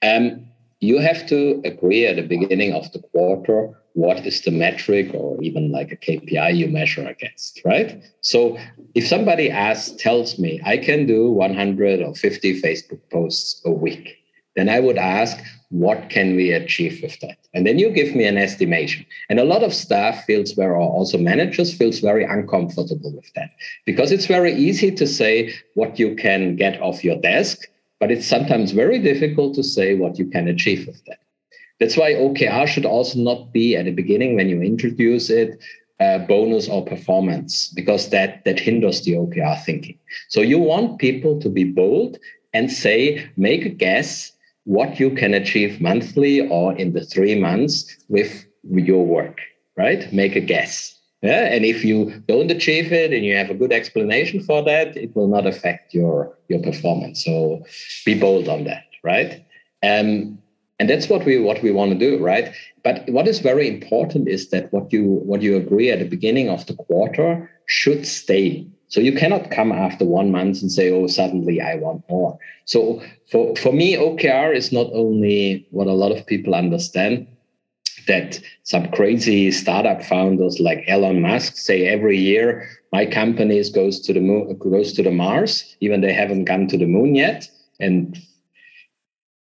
Um, 0.01 0.47
you 0.79 0.97
have 0.99 1.27
to 1.27 1.62
agree 1.63 2.05
at 2.07 2.15
the 2.15 2.23
beginning 2.23 2.73
of 2.73 2.91
the 2.91 2.99
quarter 2.99 3.75
what 3.93 4.25
is 4.25 4.41
the 4.41 4.51
metric 4.51 5.12
or 5.13 5.41
even 5.41 5.71
like 5.71 5.91
a 5.91 5.97
KPI 5.97 6.55
you 6.55 6.67
measure 6.67 7.07
against, 7.07 7.62
right? 7.65 8.01
So 8.21 8.57
if 8.95 9.05
somebody 9.07 9.51
asks, 9.51 9.91
tells 10.01 10.39
me 10.39 10.62
I 10.65 10.77
can 10.77 11.05
do 11.05 11.29
100 11.31 12.01
or 12.01 12.15
50 12.15 12.62
Facebook 12.62 13.01
posts 13.12 13.62
a 13.65 13.71
week, 13.71 14.15
then 14.55 14.69
I 14.69 14.79
would 14.79 14.97
ask, 14.97 15.38
what 15.69 16.10
can 16.10 16.36
we 16.36 16.51
achieve 16.51 16.99
with 17.01 17.19
that? 17.19 17.38
And 17.53 17.65
then 17.65 17.77
you 17.77 17.89
give 17.91 18.15
me 18.15 18.25
an 18.25 18.38
estimation. 18.38 19.05
And 19.29 19.39
a 19.39 19.43
lot 19.43 19.63
of 19.63 19.73
staff 19.73 20.25
feels 20.25 20.53
very, 20.53 20.71
or 20.71 20.82
also 20.82 21.17
managers 21.17 21.73
feels 21.75 21.99
very 21.99 22.23
uncomfortable 22.23 23.13
with 23.15 23.32
that 23.36 23.51
because 23.86 24.12
it's 24.12 24.25
very 24.25 24.53
easy 24.53 24.91
to 24.91 25.05
say 25.05 25.53
what 25.75 25.99
you 25.99 26.15
can 26.15 26.55
get 26.55 26.82
off 26.82 27.03
your 27.03 27.17
desk 27.17 27.67
but 27.99 28.12
it's 28.12 28.25
sometimes 28.25 28.71
very 28.71 28.99
difficult 28.99 29.55
to 29.55 29.63
say 29.63 29.95
what 29.95 30.17
you 30.17 30.25
can 30.25 30.47
achieve 30.47 30.88
with 30.88 31.03
that. 31.05 31.19
That's 31.79 31.97
why 31.97 32.13
OKR 32.13 32.67
should 32.67 32.86
also 32.86 33.19
not 33.19 33.53
be 33.53 33.75
at 33.75 33.86
the 33.86 33.91
beginning 33.91 34.36
when 34.36 34.49
you 34.49 34.62
introduce 34.62 35.29
it 35.29 35.60
uh, 35.99 36.19
bonus 36.19 36.69
or 36.69 36.86
performance 36.86 37.71
because 37.75 38.10
that 38.10 38.43
that 38.45 38.60
hinders 38.60 39.03
the 39.03 39.13
OKR 39.13 39.63
thinking. 39.63 39.97
So 40.29 40.41
you 40.41 40.58
want 40.58 40.99
people 40.99 41.39
to 41.41 41.49
be 41.49 41.65
bold 41.65 42.17
and 42.53 42.71
say, 42.71 43.29
make 43.36 43.65
a 43.65 43.69
guess 43.69 44.32
what 44.69 44.99
you 44.99 45.10
can 45.10 45.34
achieve 45.34 45.82
monthly 45.82 46.47
or 46.47 46.75
in 46.75 46.93
the 46.93 47.03
three 47.03 47.34
months 47.34 47.97
with 48.08 48.45
your 48.63 49.03
work, 49.03 49.39
right? 49.75 50.13
Make 50.13 50.36
a 50.36 50.39
guess. 50.39 50.95
Yeah, 51.23 51.53
and 51.53 51.65
if 51.65 51.84
you 51.84 52.23
don't 52.27 52.51
achieve 52.51 52.93
it 52.93 53.12
and 53.12 53.25
you 53.25 53.36
have 53.36 53.49
a 53.49 53.55
good 53.55 53.73
explanation 53.73 54.41
for 54.41 54.63
that, 54.63 54.95
it 54.95 55.13
will 55.15 55.27
not 55.27 55.47
affect 55.47 55.93
your 55.93 56.38
your 56.49 56.62
performance. 56.62 57.25
So 57.25 57.65
be 58.05 58.13
bold 58.13 58.47
on 58.47 58.63
that, 58.65 58.86
right? 59.03 59.43
Um, 59.82 60.38
and 60.79 60.88
that's 60.88 61.10
what 61.10 61.25
we 61.25 61.39
what 61.39 61.62
we 61.63 61.71
want 61.71 61.91
to 61.91 61.97
do 61.97 62.23
right 62.23 62.53
but 62.86 63.03
what 63.10 63.27
is 63.27 63.39
very 63.39 63.67
important 63.67 64.29
is 64.29 64.49
that 64.49 64.71
what 64.71 64.93
you 64.93 65.03
what 65.29 65.41
you 65.41 65.58
agree 65.58 65.91
at 65.91 65.99
the 65.99 66.13
beginning 66.15 66.47
of 66.49 66.65
the 66.67 66.75
quarter 66.75 67.49
should 67.65 68.05
stay 68.08 68.65
so 68.89 68.99
you 68.99 69.13
cannot 69.13 69.52
come 69.52 69.71
after 69.71 70.04
one 70.06 70.32
month 70.32 70.62
and 70.62 70.71
say 70.71 70.91
oh 70.91 71.08
suddenly 71.08 71.62
i 71.62 71.75
want 71.75 72.04
more 72.10 72.38
so 72.65 73.02
for 73.32 73.56
for 73.56 73.71
me 73.71 73.95
okr 73.95 74.56
is 74.56 74.71
not 74.71 74.88
only 74.93 75.67
what 75.71 75.88
a 75.88 75.93
lot 75.93 76.12
of 76.12 76.25
people 76.28 76.54
understand 76.54 77.25
that 78.08 78.39
some 78.63 78.89
crazy 78.91 79.52
startup 79.52 80.02
founders 80.02 80.60
like 80.60 80.84
Elon 80.88 81.21
Musk 81.21 81.56
say 81.58 81.86
every 81.86 82.17
year 82.17 82.67
my 82.91 83.06
company 83.06 83.62
goes 83.71 83.99
to 84.02 84.13
the 84.13 84.19
moon 84.19 84.58
goes 84.58 84.93
to 84.93 85.04
the 85.04 85.12
Mars, 85.12 85.75
even 85.80 86.02
they 86.02 86.13
haven't 86.13 86.45
gone 86.45 86.67
to 86.67 86.78
the 86.78 86.88
moon 86.88 87.15
yet. 87.15 87.47
And 87.80 88.17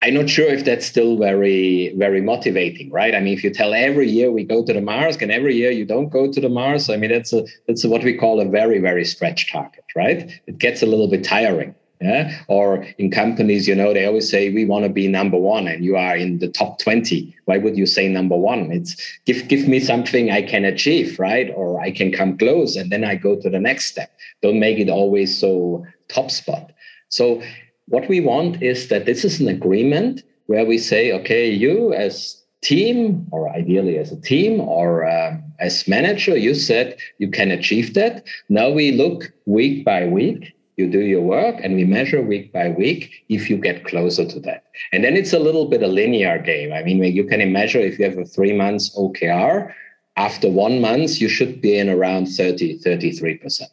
I'm 0.01 0.13
not 0.13 0.29
sure 0.29 0.47
if 0.47 0.63
that's 0.63 0.85
still 0.85 1.17
very, 1.17 1.93
very 1.97 2.21
motivating, 2.21 2.89
right? 2.89 3.13
I 3.13 3.19
mean, 3.19 3.33
if 3.33 3.43
you 3.43 3.49
tell 3.49 3.73
every 3.73 4.09
year 4.09 4.31
we 4.31 4.45
go 4.45 4.63
to 4.63 4.71
the 4.71 4.79
Mars 4.79 5.17
and 5.17 5.29
every 5.29 5.55
year 5.55 5.71
you 5.71 5.85
don't 5.85 6.07
go 6.07 6.31
to 6.31 6.39
the 6.39 6.47
Mars, 6.47 6.89
I 6.89 6.95
mean, 6.95 7.11
that's 7.11 7.33
a 7.33 7.45
that's 7.67 7.83
what 7.83 8.03
we 8.03 8.17
call 8.17 8.39
a 8.39 8.45
very, 8.45 8.79
very 8.79 9.03
stretch 9.03 9.51
target, 9.51 9.83
right? 9.97 10.31
It 10.47 10.57
gets 10.57 10.81
a 10.81 10.85
little 10.85 11.09
bit 11.09 11.25
tiring. 11.25 11.75
Yeah. 12.01 12.33
Or 12.47 12.85
in 12.97 13.11
companies, 13.11 13.67
you 13.67 13.75
know, 13.75 13.93
they 13.93 14.05
always 14.05 14.29
say 14.29 14.53
we 14.53 14.63
want 14.63 14.85
to 14.85 14.89
be 14.89 15.09
number 15.09 15.37
one 15.37 15.67
and 15.67 15.83
you 15.83 15.97
are 15.97 16.15
in 16.15 16.39
the 16.39 16.47
top 16.47 16.79
20. 16.79 17.35
Why 17.43 17.57
would 17.57 17.77
you 17.77 17.85
say 17.85 18.07
number 18.07 18.37
one? 18.37 18.71
It's 18.71 18.95
give 19.25 19.49
give 19.49 19.67
me 19.67 19.81
something 19.81 20.31
I 20.31 20.41
can 20.41 20.63
achieve, 20.63 21.19
right? 21.19 21.51
Or 21.53 21.81
I 21.81 21.91
can 21.91 22.13
come 22.13 22.37
close 22.37 22.77
and 22.77 22.89
then 22.89 23.03
I 23.03 23.15
go 23.15 23.35
to 23.35 23.49
the 23.49 23.59
next 23.59 23.87
step. 23.87 24.11
Don't 24.41 24.61
make 24.61 24.79
it 24.79 24.89
always 24.89 25.37
so 25.37 25.85
top 26.07 26.31
spot. 26.31 26.71
So 27.09 27.41
what 27.89 28.07
we 28.07 28.19
want 28.19 28.61
is 28.61 28.87
that 28.89 29.05
this 29.05 29.25
is 29.25 29.39
an 29.39 29.47
agreement 29.47 30.23
where 30.45 30.65
we 30.65 30.77
say, 30.77 31.11
okay, 31.11 31.49
you 31.49 31.93
as 31.93 32.41
team, 32.61 33.27
or 33.31 33.49
ideally 33.49 33.97
as 33.97 34.11
a 34.11 34.21
team, 34.21 34.61
or 34.61 35.09
um, 35.09 35.43
as 35.59 35.87
manager, 35.87 36.37
you 36.37 36.53
said 36.53 36.97
you 37.17 37.29
can 37.29 37.51
achieve 37.51 37.93
that. 37.95 38.25
Now 38.49 38.69
we 38.69 38.91
look 38.91 39.31
week 39.45 39.85
by 39.85 40.05
week. 40.05 40.55
You 40.77 40.89
do 40.89 41.01
your 41.01 41.21
work, 41.21 41.57
and 41.61 41.75
we 41.75 41.83
measure 41.83 42.21
week 42.21 42.53
by 42.53 42.69
week 42.69 43.11
if 43.27 43.49
you 43.49 43.57
get 43.57 43.85
closer 43.85 44.25
to 44.25 44.39
that. 44.41 44.63
And 44.93 45.03
then 45.03 45.17
it's 45.17 45.33
a 45.33 45.39
little 45.39 45.67
bit 45.67 45.83
a 45.83 45.87
linear 45.87 46.39
game. 46.39 46.71
I 46.71 46.83
mean, 46.83 47.03
you 47.03 47.25
can 47.25 47.51
measure 47.51 47.79
if 47.79 47.99
you 47.99 48.05
have 48.05 48.17
a 48.17 48.23
three 48.23 48.53
months 48.53 48.95
OKR. 48.97 49.73
After 50.15 50.49
one 50.49 50.79
month, 50.79 51.19
you 51.19 51.27
should 51.27 51.61
be 51.61 51.77
in 51.77 51.89
around 51.89 52.27
30, 52.27 52.79
33% 52.79 53.63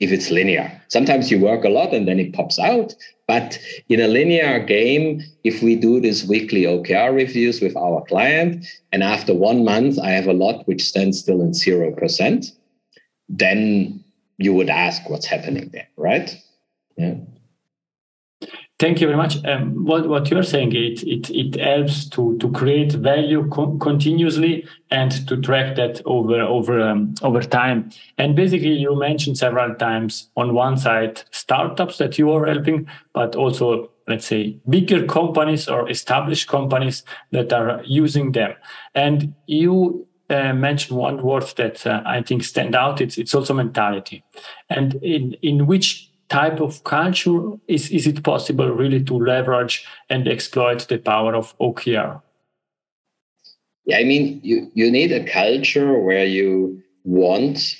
if 0.00 0.12
it's 0.12 0.30
linear. 0.30 0.80
Sometimes 0.88 1.30
you 1.30 1.40
work 1.40 1.64
a 1.64 1.68
lot 1.68 1.92
and 1.92 2.06
then 2.06 2.18
it 2.18 2.32
pops 2.32 2.58
out. 2.58 2.94
But 3.26 3.58
in 3.88 4.00
a 4.00 4.08
linear 4.08 4.58
game, 4.64 5.22
if 5.44 5.62
we 5.62 5.76
do 5.76 6.00
this 6.00 6.24
weekly 6.24 6.62
OKR 6.62 7.14
reviews 7.14 7.60
with 7.60 7.76
our 7.76 8.02
client, 8.04 8.64
and 8.92 9.02
after 9.02 9.34
one 9.34 9.64
month 9.64 9.98
I 9.98 10.10
have 10.10 10.26
a 10.26 10.32
lot 10.32 10.66
which 10.66 10.84
stands 10.84 11.18
still 11.18 11.42
in 11.42 11.50
0%, 11.50 12.52
then 13.28 14.04
you 14.38 14.54
would 14.54 14.70
ask 14.70 15.08
what's 15.10 15.26
happening 15.26 15.68
there, 15.72 15.88
right? 15.96 16.34
Yeah. 16.96 17.14
Thank 18.78 19.00
you 19.00 19.08
very 19.08 19.16
much. 19.16 19.44
Um, 19.44 19.84
what, 19.84 20.08
what 20.08 20.30
you're 20.30 20.44
saying, 20.44 20.72
it, 20.72 21.02
it, 21.02 21.30
it 21.30 21.60
helps 21.60 22.08
to, 22.10 22.38
to 22.38 22.48
create 22.52 22.92
value 22.92 23.48
co- 23.48 23.76
continuously 23.78 24.68
and 24.92 25.10
to 25.26 25.36
track 25.36 25.74
that 25.74 26.00
over, 26.04 26.40
over, 26.40 26.80
um, 26.80 27.14
over 27.22 27.42
time. 27.42 27.90
And 28.18 28.36
basically, 28.36 28.74
you 28.74 28.96
mentioned 28.96 29.36
several 29.36 29.74
times 29.74 30.30
on 30.36 30.54
one 30.54 30.76
side, 30.76 31.24
startups 31.32 31.98
that 31.98 32.18
you 32.18 32.30
are 32.30 32.46
helping, 32.46 32.86
but 33.14 33.34
also, 33.34 33.90
let's 34.06 34.26
say, 34.26 34.60
bigger 34.68 35.04
companies 35.06 35.66
or 35.66 35.90
established 35.90 36.46
companies 36.46 37.02
that 37.32 37.52
are 37.52 37.82
using 37.84 38.30
them. 38.30 38.54
And 38.94 39.34
you 39.46 40.06
uh, 40.30 40.52
mentioned 40.52 40.96
one 40.96 41.20
word 41.20 41.52
that 41.56 41.84
uh, 41.84 42.02
I 42.06 42.22
think 42.22 42.44
stand 42.44 42.76
out. 42.76 43.00
It's, 43.00 43.18
it's 43.18 43.34
also 43.34 43.54
mentality. 43.54 44.22
And 44.70 44.94
in, 45.02 45.32
in 45.42 45.66
which 45.66 46.07
type 46.28 46.60
of 46.60 46.84
culture 46.84 47.52
is, 47.68 47.90
is 47.90 48.06
it 48.06 48.22
possible 48.22 48.70
really 48.70 49.02
to 49.04 49.14
leverage 49.14 49.84
and 50.10 50.28
exploit 50.28 50.86
the 50.88 50.98
power 50.98 51.34
of 51.34 51.56
OKR? 51.58 52.20
Yeah, 53.86 53.98
I 53.98 54.04
mean, 54.04 54.40
you, 54.42 54.70
you 54.74 54.90
need 54.90 55.12
a 55.12 55.24
culture 55.24 55.98
where 55.98 56.26
you 56.26 56.82
want, 57.04 57.74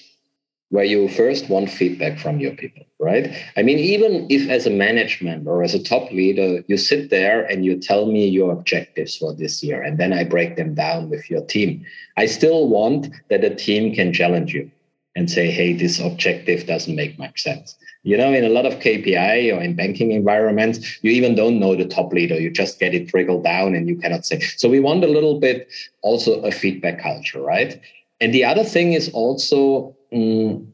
where 0.71 0.85
you 0.85 1.09
first 1.09 1.51
want 1.51 1.71
feedback 1.71 2.19
from 2.19 2.41
your 2.41 2.55
people, 2.55 2.85
right? 2.99 3.35
I 3.59 3.63
mean, 3.63 3.79
even 3.79 4.27
if 4.31 4.49
as 4.49 4.67
a 4.67 4.71
management 4.71 5.47
or 5.47 5.63
as 5.63 5.75
a 5.75 5.83
top 5.83 6.11
leader, 6.11 6.65
you 6.67 6.79
sit 6.79 7.11
there 7.11 7.45
and 7.45 7.63
you 7.63 7.79
tell 7.79 8.07
me 8.07 8.27
your 8.27 8.53
objectives 8.53 9.17
for 9.19 9.35
this 9.35 9.63
year, 9.63 9.83
and 9.83 9.99
then 9.99 10.15
I 10.15 10.25
break 10.25 10.57
them 10.57 10.75
down 10.75 11.11
with 11.11 11.29
your 11.29 11.45
team, 11.45 11.85
I 12.17 12.25
still 12.25 12.69
want 12.69 13.09
that 13.29 13.43
the 13.43 13.55
team 13.55 13.95
can 13.95 14.15
challenge 14.15 14.55
you 14.55 14.71
and 15.15 15.31
say, 15.31 15.51
hey, 15.51 15.75
this 15.75 16.01
objective 16.01 16.67
doesn't 16.67 16.97
make 16.97 17.19
much 17.19 17.43
sense. 17.43 17.77
You 18.05 18.17
know, 18.17 18.33
in 18.33 18.45
a 18.45 18.49
lot 18.49 18.65
of 18.65 18.75
KPI 18.75 19.55
or 19.55 19.61
in 19.61 19.75
banking 19.75 20.13
environments, 20.13 21.03
you 21.03 21.11
even 21.11 21.35
don't 21.35 21.59
know 21.59 21.75
the 21.75 21.85
top 21.85 22.13
leader. 22.13 22.39
You 22.39 22.51
just 22.51 22.79
get 22.79 22.95
it 22.95 23.09
trickled 23.09 23.45
down 23.45 23.75
and 23.75 23.89
you 23.89 23.97
cannot 23.97 24.25
say. 24.25 24.41
So 24.57 24.69
we 24.69 24.81
want 24.81 25.05
a 25.05 25.09
little 25.09 25.41
bit 25.41 25.69
also 26.03 26.41
a 26.43 26.51
feedback 26.51 27.03
culture, 27.03 27.41
right? 27.41 27.81
And 28.21 28.33
the 28.33 28.45
other 28.45 28.65
thing 28.65 28.93
is 28.93 29.11
also 29.11 29.97
mm, 30.13 30.67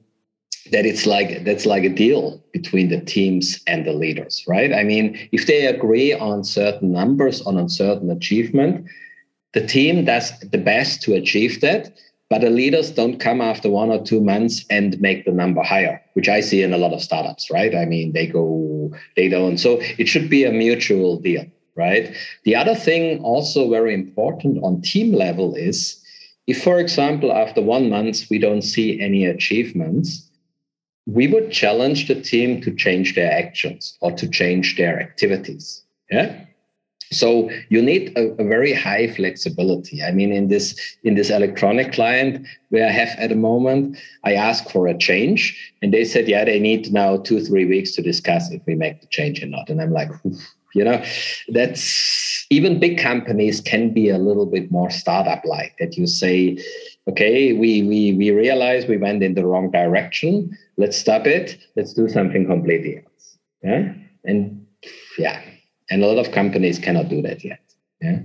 that 0.71 0.87
it's 0.87 1.07
like 1.07 1.45
that's 1.45 1.67
like 1.67 1.85
a 1.85 1.89
deal 1.89 2.43
between 2.53 2.89
the 2.89 3.01
teams 3.01 3.61
and 3.67 3.85
the 3.85 3.93
leaders, 3.93 4.45
right? 4.47 4.73
I 4.73 4.83
mean, 4.83 5.29
if 5.33 5.47
they 5.47 5.67
agree 5.67 6.13
on 6.13 6.45
certain 6.45 6.93
numbers, 6.93 7.43
on 7.43 7.59
a 7.59 7.69
certain 7.69 8.11
achievement, 8.11 8.87
the 9.53 9.67
team 9.67 10.05
does 10.05 10.33
the 10.41 10.59
best 10.59 11.03
to 11.03 11.15
achieve 11.15 11.61
that 11.61 11.93
but 12.31 12.41
the 12.41 12.51
leaders 12.51 12.91
don't 12.91 13.21
come 13.21 13.41
after 13.41 13.71
one 13.71 13.91
or 13.91 14.03
two 14.03 14.21
months 14.21 14.65
and 14.71 15.01
make 15.01 15.25
the 15.25 15.33
number 15.33 15.63
higher, 15.63 16.01
which 16.15 16.29
I 16.29 16.41
see 16.41 16.63
in 16.63 16.73
a 16.73 16.79
lot 16.79 16.93
of 16.93 17.03
startups, 17.03 17.51
right? 17.51 17.75
I 17.75 17.85
mean, 17.85 18.13
they 18.13 18.27
go, 18.27 18.93
they 19.17 19.29
don't. 19.29 19.59
So 19.59 19.79
it 19.99 20.09
should 20.09 20.31
be 20.31 20.45
a 20.45 20.53
mutual 20.53 21.19
deal, 21.19 21.45
right? 21.77 22.15
The 22.45 22.57
other 22.57 22.75
thing, 22.75 23.23
also 23.23 23.71
very 23.71 23.95
important 23.95 24.63
on 24.63 24.83
team 24.83 25.13
level, 25.13 25.55
is 25.55 26.01
if, 26.47 26.63
for 26.63 26.79
example, 26.79 27.33
after 27.33 27.61
one 27.61 27.89
month 27.91 28.25
we 28.31 28.39
don't 28.39 28.63
see 28.63 29.01
any 29.01 29.27
achievements, 29.27 30.31
we 31.07 31.27
would 31.27 31.53
challenge 31.53 32.09
the 32.09 32.21
team 32.21 32.61
to 32.63 32.75
change 32.75 33.15
their 33.15 33.31
actions 33.31 33.97
or 34.01 34.13
to 34.13 34.29
change 34.29 34.77
their 34.77 35.01
activities. 35.01 35.85
Yeah. 36.11 36.45
So 37.13 37.51
you 37.69 37.83
need 37.83 38.17
a, 38.17 38.31
a, 38.41 38.45
very 38.45 38.73
high 38.73 39.09
flexibility. 39.09 40.03
I 40.03 40.11
mean, 40.13 40.33
in 40.33 40.49
this 40.49 40.79
in 41.05 41.15
this 41.15 41.31
electronic 41.31 41.93
client 41.93 42.47
where 42.71 42.87
I 42.87 42.91
have 42.91 43.09
at 43.19 43.31
the 43.31 43.37
moment, 43.37 43.97
I 44.25 44.35
ask 44.35 44.69
for 44.71 44.87
a 44.87 44.97
change, 44.97 45.73
and 45.83 45.93
they 45.93 46.05
said, 46.05 46.29
yeah, 46.29 46.45
they 46.45 46.59
need 46.59 46.93
now 46.93 47.19
two 47.19 47.41
three 47.41 47.65
weeks 47.67 47.93
to 47.93 48.03
discuss 48.03 48.51
if 48.51 48.63
we 48.67 48.75
make 48.75 49.01
the 49.01 49.07
change 49.09 49.43
or 49.43 49.47
not. 49.47 49.69
And 49.69 49.81
I'm 49.81 49.93
like, 49.93 50.11
you 50.75 50.85
know, 50.85 51.03
that's 51.49 52.47
even 52.51 52.81
big 52.81 52.99
companies 52.99 53.61
can 53.61 53.93
be 53.93 54.09
a 54.09 54.19
little 54.19 54.47
bit 54.47 54.71
more 54.71 54.91
startup 54.91 55.45
like 55.45 55.77
that. 55.79 55.97
You 55.97 56.07
say, 56.07 56.59
okay, 57.09 57.53
we 57.53 57.83
we 57.83 58.15
we 58.15 58.31
realize 58.31 58.87
we 58.87 58.97
went 58.97 59.23
in 59.23 59.35
the 59.35 59.47
wrong 59.47 59.71
direction. 59.71 60.57
Let's 60.77 60.97
stop 60.97 61.27
it. 61.27 61.59
Let's 61.77 61.93
do 61.93 62.09
something 62.09 62.47
completely 62.47 62.99
else. 62.99 63.39
Yeah, 63.63 63.95
and 64.25 64.67
yeah 65.19 65.41
and 65.91 66.03
a 66.03 66.07
lot 66.07 66.19
of 66.19 66.33
companies 66.33 66.79
cannot 66.79 67.09
do 67.09 67.23
that 67.23 67.45
yet 67.45 67.61
yeah 68.01 68.19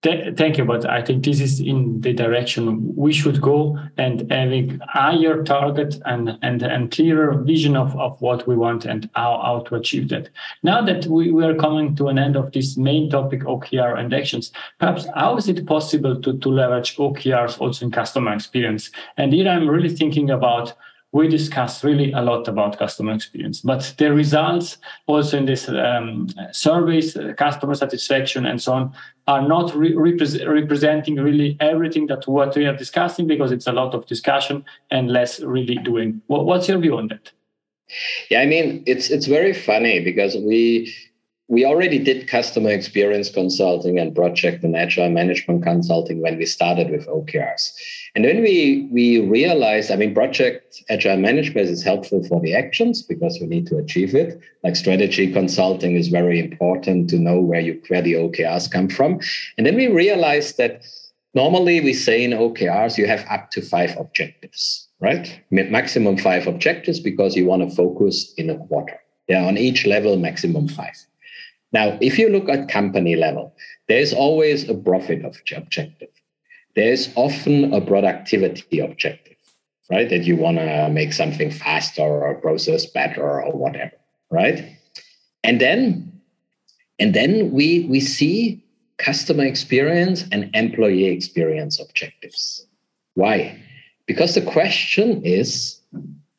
Thank 0.00 0.58
you, 0.58 0.64
but 0.64 0.88
I 0.88 1.02
think 1.02 1.24
this 1.24 1.40
is 1.40 1.58
in 1.58 2.00
the 2.02 2.12
direction 2.12 2.94
we 2.94 3.12
should 3.12 3.40
go 3.40 3.76
and 3.96 4.30
having 4.30 4.78
higher 4.86 5.42
target 5.42 5.96
and 6.04 6.38
and 6.40 6.62
and 6.62 6.92
clearer 6.92 7.42
vision 7.42 7.76
of, 7.76 7.96
of 7.96 8.20
what 8.20 8.46
we 8.46 8.54
want 8.54 8.84
and 8.84 9.10
how, 9.16 9.40
how 9.42 9.60
to 9.66 9.74
achieve 9.74 10.08
that. 10.10 10.28
Now 10.62 10.82
that 10.82 11.06
we, 11.06 11.32
we 11.32 11.44
are 11.44 11.56
coming 11.56 11.96
to 11.96 12.06
an 12.06 12.16
end 12.16 12.36
of 12.36 12.52
this 12.52 12.76
main 12.76 13.10
topic, 13.10 13.40
OKR 13.40 13.98
and 13.98 14.14
actions, 14.14 14.52
perhaps 14.78 15.08
how 15.16 15.36
is 15.36 15.48
it 15.48 15.66
possible 15.66 16.20
to, 16.22 16.38
to 16.38 16.48
leverage 16.48 16.96
OKRs 16.96 17.60
also 17.60 17.84
in 17.84 17.90
customer 17.90 18.32
experience? 18.32 18.92
And 19.16 19.32
here 19.32 19.48
I'm 19.48 19.68
really 19.68 19.90
thinking 19.90 20.30
about 20.30 20.74
we 21.12 21.26
discussed 21.26 21.84
really 21.84 22.12
a 22.12 22.20
lot 22.20 22.46
about 22.48 22.78
customer 22.78 23.12
experience, 23.12 23.60
but 23.60 23.94
the 23.96 24.12
results 24.12 24.76
also 25.06 25.38
in 25.38 25.46
this 25.46 25.68
um, 25.68 26.28
surveys, 26.52 27.16
uh, 27.16 27.32
customer 27.36 27.74
satisfaction, 27.74 28.44
and 28.44 28.60
so 28.60 28.72
on, 28.74 28.94
are 29.26 29.46
not 29.46 29.74
re- 29.74 29.94
repre- 29.94 30.46
representing 30.46 31.16
really 31.16 31.56
everything 31.60 32.06
that 32.08 32.28
what 32.28 32.54
we 32.54 32.66
are 32.66 32.76
discussing 32.76 33.26
because 33.26 33.52
it's 33.52 33.66
a 33.66 33.72
lot 33.72 33.94
of 33.94 34.06
discussion 34.06 34.64
and 34.90 35.10
less 35.10 35.40
really 35.40 35.76
doing. 35.76 36.20
What, 36.26 36.44
what's 36.44 36.68
your 36.68 36.78
view 36.78 36.98
on 36.98 37.08
that? 37.08 37.32
Yeah, 38.28 38.40
I 38.40 38.46
mean, 38.46 38.82
it's 38.86 39.10
it's 39.10 39.26
very 39.26 39.54
funny 39.54 40.00
because 40.00 40.36
we 40.36 40.94
we 41.48 41.64
already 41.64 41.98
did 41.98 42.28
customer 42.28 42.68
experience 42.70 43.30
consulting 43.30 43.98
and 43.98 44.14
project 44.14 44.62
and 44.62 44.76
agile 44.76 45.08
management 45.08 45.62
consulting 45.62 46.20
when 46.20 46.36
we 46.36 46.44
started 46.44 46.90
with 46.90 47.06
OKRs. 47.06 47.72
And 48.14 48.24
then 48.24 48.42
we 48.42 48.86
we 48.92 49.20
realized, 49.20 49.90
I 49.90 49.96
mean, 49.96 50.14
project 50.14 50.82
agile 50.90 51.16
management 51.16 51.70
is 51.70 51.82
helpful 51.82 52.22
for 52.24 52.40
the 52.40 52.54
actions 52.54 53.02
because 53.02 53.38
you 53.38 53.46
need 53.46 53.66
to 53.68 53.78
achieve 53.78 54.14
it. 54.14 54.38
Like 54.62 54.76
strategy 54.76 55.32
consulting 55.32 55.96
is 55.96 56.08
very 56.08 56.38
important 56.38 57.08
to 57.10 57.18
know 57.18 57.40
where 57.40 57.60
you 57.60 57.80
where 57.88 58.02
the 58.02 58.14
OKRs 58.14 58.70
come 58.70 58.88
from. 58.88 59.20
And 59.56 59.66
then 59.66 59.74
we 59.74 59.86
realized 59.88 60.58
that 60.58 60.84
normally 61.32 61.80
we 61.80 61.94
say 61.94 62.22
in 62.24 62.32
OKRs 62.32 62.98
you 62.98 63.06
have 63.06 63.24
up 63.30 63.50
to 63.52 63.62
five 63.62 63.96
objectives, 63.98 64.86
right? 65.00 65.40
Maximum 65.50 66.18
five 66.18 66.46
objectives 66.46 67.00
because 67.00 67.36
you 67.36 67.46
want 67.46 67.62
to 67.66 67.74
focus 67.74 68.34
in 68.36 68.50
a 68.50 68.58
quarter. 68.66 69.00
Yeah, 69.28 69.44
on 69.46 69.56
each 69.56 69.86
level, 69.86 70.16
maximum 70.16 70.68
five. 70.68 71.07
Now, 71.72 71.98
if 72.00 72.18
you 72.18 72.28
look 72.28 72.48
at 72.48 72.68
company 72.68 73.16
level, 73.16 73.54
there's 73.88 74.12
always 74.12 74.68
a 74.68 74.74
profit 74.74 75.24
objective. 75.24 76.08
There's 76.74 77.10
often 77.16 77.72
a 77.74 77.80
productivity 77.80 78.78
objective, 78.78 79.36
right? 79.90 80.08
That 80.08 80.24
you 80.24 80.36
want 80.36 80.58
to 80.58 80.88
make 80.90 81.12
something 81.12 81.50
faster 81.50 82.02
or 82.02 82.34
process 82.36 82.86
better 82.86 83.42
or 83.42 83.52
whatever, 83.52 83.96
right? 84.30 84.64
And 85.44 85.60
then, 85.60 86.12
and 86.98 87.14
then 87.14 87.52
we 87.52 87.86
we 87.88 88.00
see 88.00 88.64
customer 88.98 89.44
experience 89.44 90.24
and 90.32 90.50
employee 90.54 91.06
experience 91.06 91.80
objectives. 91.80 92.66
Why? 93.14 93.58
Because 94.06 94.34
the 94.34 94.42
question 94.42 95.22
is 95.24 95.80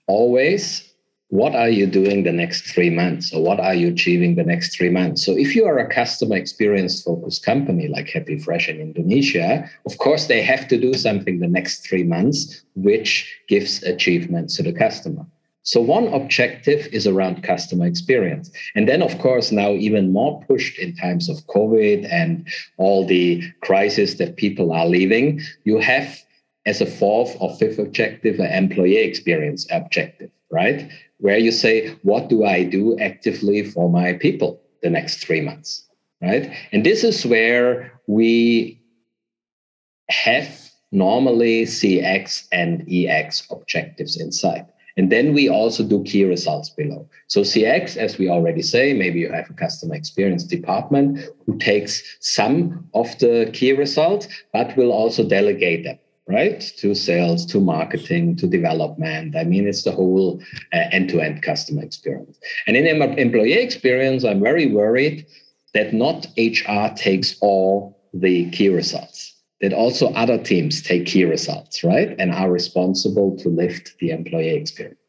always 0.07 0.88
what 1.29 1.55
are 1.55 1.69
you 1.69 1.85
doing 1.85 2.23
the 2.23 2.31
next 2.31 2.61
three 2.73 2.89
months? 2.89 3.31
Or 3.31 3.43
what 3.43 3.59
are 3.59 3.75
you 3.75 3.89
achieving 3.89 4.35
the 4.35 4.43
next 4.43 4.75
three 4.75 4.89
months? 4.89 5.23
So 5.23 5.37
if 5.37 5.55
you 5.55 5.65
are 5.65 5.77
a 5.77 5.87
customer 5.87 6.35
experience 6.35 7.03
focused 7.03 7.45
company 7.45 7.87
like 7.87 8.09
happy 8.09 8.39
fresh 8.39 8.67
in 8.67 8.79
indonesia 8.79 9.69
of 9.85 9.97
course 9.99 10.25
they 10.25 10.41
have 10.41 10.67
to 10.69 10.77
do 10.77 10.93
something 10.95 11.39
the 11.39 11.47
next 11.47 11.87
three 11.87 12.03
months 12.03 12.63
which 12.75 13.31
gives 13.47 13.83
achievements 13.83 14.55
to 14.57 14.63
the 14.63 14.73
customer. 14.73 15.25
So 15.61 15.81
one 15.81 16.07
objective 16.07 16.87
is 16.91 17.05
around 17.05 17.43
customer 17.43 17.85
experience. 17.85 18.49
And 18.73 18.87
then 18.89 19.03
of 19.03 19.19
course 19.19 19.51
now 19.51 19.73
even 19.73 20.11
more 20.11 20.41
pushed 20.47 20.79
in 20.79 20.95
times 20.95 21.29
of 21.29 21.45
covid 21.45 22.11
and 22.11 22.47
all 22.77 23.05
the 23.05 23.43
crisis 23.61 24.15
that 24.15 24.37
people 24.37 24.71
are 24.71 24.87
leaving 24.87 25.41
you 25.63 25.77
have 25.77 26.17
as 26.65 26.81
a 26.81 26.87
fourth 26.87 27.35
or 27.39 27.55
fifth 27.57 27.77
objective 27.77 28.39
an 28.39 28.51
employee 28.51 28.97
experience 28.97 29.67
objective 29.71 30.31
right 30.51 30.89
where 31.19 31.37
you 31.37 31.51
say, 31.51 31.89
what 32.03 32.29
do 32.29 32.45
I 32.45 32.63
do 32.63 32.97
actively 32.99 33.63
for 33.63 33.89
my 33.89 34.13
people 34.13 34.59
the 34.81 34.89
next 34.89 35.23
three 35.23 35.41
months? 35.41 35.85
Right. 36.21 36.51
And 36.73 36.85
this 36.85 37.03
is 37.03 37.25
where 37.25 37.93
we 38.07 38.81
have 40.09 40.69
normally 40.91 41.63
CX 41.63 42.47
and 42.51 42.85
EX 42.91 43.47
objectives 43.51 44.19
inside. 44.19 44.65
And 44.97 45.09
then 45.09 45.33
we 45.33 45.47
also 45.47 45.81
do 45.81 46.03
key 46.03 46.25
results 46.25 46.69
below. 46.71 47.07
So 47.27 47.41
CX, 47.41 47.95
as 47.95 48.17
we 48.17 48.27
already 48.27 48.61
say, 48.61 48.93
maybe 48.93 49.19
you 49.19 49.31
have 49.31 49.49
a 49.49 49.53
customer 49.53 49.95
experience 49.95 50.43
department 50.43 51.19
who 51.45 51.57
takes 51.57 52.03
some 52.19 52.85
of 52.93 53.17
the 53.19 53.49
key 53.53 53.71
results, 53.71 54.27
but 54.51 54.75
will 54.75 54.91
also 54.91 55.23
delegate 55.23 55.85
them 55.85 55.99
right? 56.29 56.61
To 56.77 56.93
sales, 56.93 57.45
to 57.47 57.59
marketing, 57.59 58.35
to 58.37 58.47
development. 58.47 59.35
I 59.35 59.43
mean, 59.43 59.67
it's 59.67 59.83
the 59.83 59.91
whole 59.91 60.39
end 60.71 61.09
to 61.09 61.19
end 61.19 61.41
customer 61.41 61.83
experience. 61.83 62.37
And 62.67 62.77
in 62.77 63.01
employee 63.01 63.53
experience, 63.53 64.23
I'm 64.23 64.39
very 64.39 64.67
worried 64.67 65.25
that 65.73 65.93
not 65.93 66.27
HR 66.37 66.93
takes 66.95 67.35
all 67.41 67.99
the 68.13 68.49
key 68.51 68.69
results, 68.69 69.35
that 69.61 69.73
also 69.73 70.13
other 70.13 70.37
teams 70.37 70.81
take 70.81 71.07
key 71.07 71.25
results, 71.25 71.83
right? 71.83 72.15
And 72.19 72.31
are 72.31 72.51
responsible 72.51 73.35
to 73.37 73.49
lift 73.49 73.95
the 73.99 74.11
employee 74.11 74.55
experience 74.55 74.99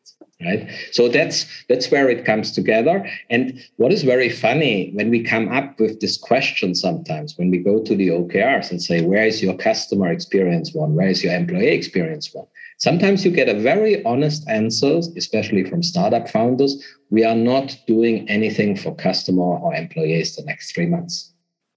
right? 0.44 0.68
So 0.92 1.08
that's 1.08 1.46
that's 1.68 1.90
where 1.90 2.08
it 2.08 2.24
comes 2.24 2.52
together. 2.52 3.08
And 3.28 3.60
what 3.76 3.92
is 3.92 4.02
very 4.02 4.28
funny 4.28 4.90
when 4.94 5.10
we 5.10 5.22
come 5.22 5.48
up 5.52 5.78
with 5.78 6.00
this 6.00 6.16
question 6.16 6.74
sometimes 6.74 7.36
when 7.36 7.50
we 7.50 7.58
go 7.58 7.82
to 7.82 7.94
the 7.94 8.08
okrs 8.08 8.70
and 8.70 8.82
say 8.82 9.02
where 9.02 9.26
is 9.26 9.42
your 9.42 9.56
customer 9.56 10.10
experience 10.10 10.72
one? 10.74 10.94
Where 10.94 11.08
is 11.08 11.22
your 11.22 11.34
employee 11.34 11.68
experience 11.68 12.32
one? 12.32 12.46
Sometimes 12.78 13.24
you 13.24 13.30
get 13.30 13.48
a 13.48 13.60
very 13.60 14.02
honest 14.04 14.48
answer 14.48 15.00
especially 15.16 15.64
from 15.64 15.82
startup 15.82 16.28
founders. 16.28 16.82
We 17.10 17.24
are 17.24 17.34
not 17.34 17.76
doing 17.86 18.28
anything 18.28 18.76
for 18.76 18.94
customer 18.94 19.58
or 19.58 19.74
employees 19.74 20.36
the 20.36 20.44
next 20.44 20.74
three 20.74 20.86
months 20.86 21.32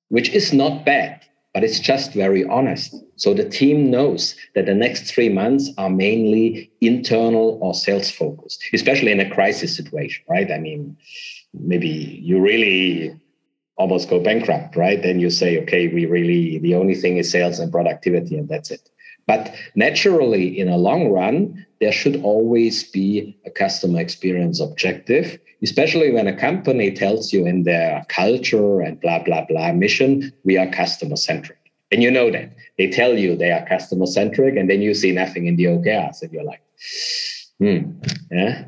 which 0.10 0.30
is 0.30 0.54
not 0.54 0.86
bad 0.86 1.21
but 1.53 1.63
it's 1.63 1.79
just 1.79 2.13
very 2.13 2.43
honest. 2.45 2.95
So 3.15 3.33
the 3.33 3.47
team 3.47 3.91
knows 3.91 4.35
that 4.55 4.65
the 4.65 4.73
next 4.73 5.03
three 5.03 5.29
months 5.29 5.69
are 5.77 5.89
mainly 5.89 6.71
internal 6.81 7.59
or 7.61 7.73
sales 7.73 8.09
focused, 8.09 8.63
especially 8.73 9.11
in 9.11 9.19
a 9.19 9.29
crisis 9.29 9.75
situation, 9.75 10.23
right? 10.27 10.51
I 10.51 10.57
mean, 10.57 10.97
maybe 11.53 11.87
you 11.87 12.41
really 12.41 13.15
almost 13.77 14.09
go 14.09 14.19
bankrupt, 14.19 14.75
right? 14.75 15.01
Then 15.01 15.19
you 15.19 15.29
say, 15.29 15.61
okay, 15.61 15.87
we 15.87 16.05
really, 16.05 16.57
the 16.59 16.75
only 16.75 16.95
thing 16.95 17.17
is 17.17 17.31
sales 17.31 17.59
and 17.59 17.71
productivity, 17.71 18.37
and 18.37 18.49
that's 18.49 18.71
it. 18.71 18.89
But 19.25 19.53
naturally, 19.75 20.59
in 20.59 20.69
a 20.69 20.77
long 20.77 21.09
run, 21.09 21.65
there 21.79 21.91
should 21.91 22.21
always 22.23 22.83
be 22.83 23.38
a 23.45 23.51
customer 23.51 23.99
experience 23.99 24.59
objective, 24.59 25.39
especially 25.62 26.12
when 26.12 26.27
a 26.27 26.36
company 26.36 26.91
tells 26.91 27.33
you 27.33 27.45
in 27.45 27.63
their 27.63 28.05
culture 28.09 28.81
and 28.81 28.99
blah, 29.01 29.23
blah, 29.23 29.45
blah 29.45 29.71
mission, 29.73 30.31
we 30.43 30.57
are 30.57 30.67
customer 30.67 31.15
centric. 31.15 31.57
And 31.91 32.01
you 32.01 32.09
know 32.09 32.31
that. 32.31 32.55
They 32.77 32.89
tell 32.89 33.17
you 33.17 33.36
they 33.36 33.51
are 33.51 33.65
customer 33.67 34.07
centric, 34.07 34.55
and 34.55 34.69
then 34.69 34.81
you 34.81 34.93
see 34.93 35.12
nothing 35.12 35.45
in 35.45 35.57
the 35.57 35.65
OKRs, 35.65 36.23
and 36.23 36.31
you're 36.31 36.43
like, 36.43 36.63
hmm, 37.59 37.91
yeah. 38.31 38.65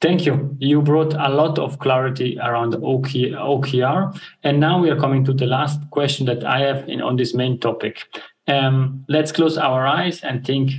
Thank 0.00 0.24
you. 0.24 0.56
You 0.60 0.80
brought 0.80 1.14
a 1.14 1.28
lot 1.28 1.58
of 1.58 1.80
clarity 1.80 2.38
around 2.40 2.74
OKR. 2.74 4.20
And 4.44 4.60
now 4.60 4.80
we 4.80 4.90
are 4.90 5.00
coming 5.00 5.24
to 5.24 5.32
the 5.32 5.46
last 5.46 5.80
question 5.90 6.26
that 6.26 6.44
I 6.44 6.60
have 6.60 6.88
in, 6.88 7.02
on 7.02 7.16
this 7.16 7.34
main 7.34 7.58
topic 7.58 8.04
um, 8.48 9.04
let's 9.08 9.30
close 9.30 9.58
our 9.58 9.86
eyes 9.86 10.22
and 10.22 10.44
think 10.44 10.72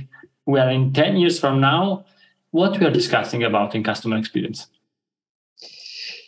we 0.46 0.58
are 0.58 0.70
in 0.70 0.92
10 0.92 1.16
years 1.16 1.38
from 1.38 1.60
now 1.60 2.04
what 2.50 2.78
we 2.78 2.86
are 2.86 2.90
discussing 2.90 3.44
about 3.44 3.74
in 3.74 3.84
customer 3.84 4.16
experience? 4.16 4.66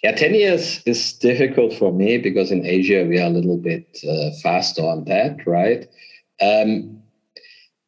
Yeah 0.03 0.13
10 0.13 0.35
years 0.35 0.83
is 0.85 1.13
difficult 1.15 1.73
for 1.75 1.93
me 1.93 2.19
because 2.19 2.51
in 2.51 2.67
asia 2.67 3.05
we 3.09 3.19
are 3.21 3.27
a 3.27 3.31
little 3.31 3.57
bit 3.57 3.99
uh, 4.09 4.31
faster 4.43 4.83
on 4.83 5.05
that 5.05 5.47
right? 5.47 5.89
Um, 6.41 7.03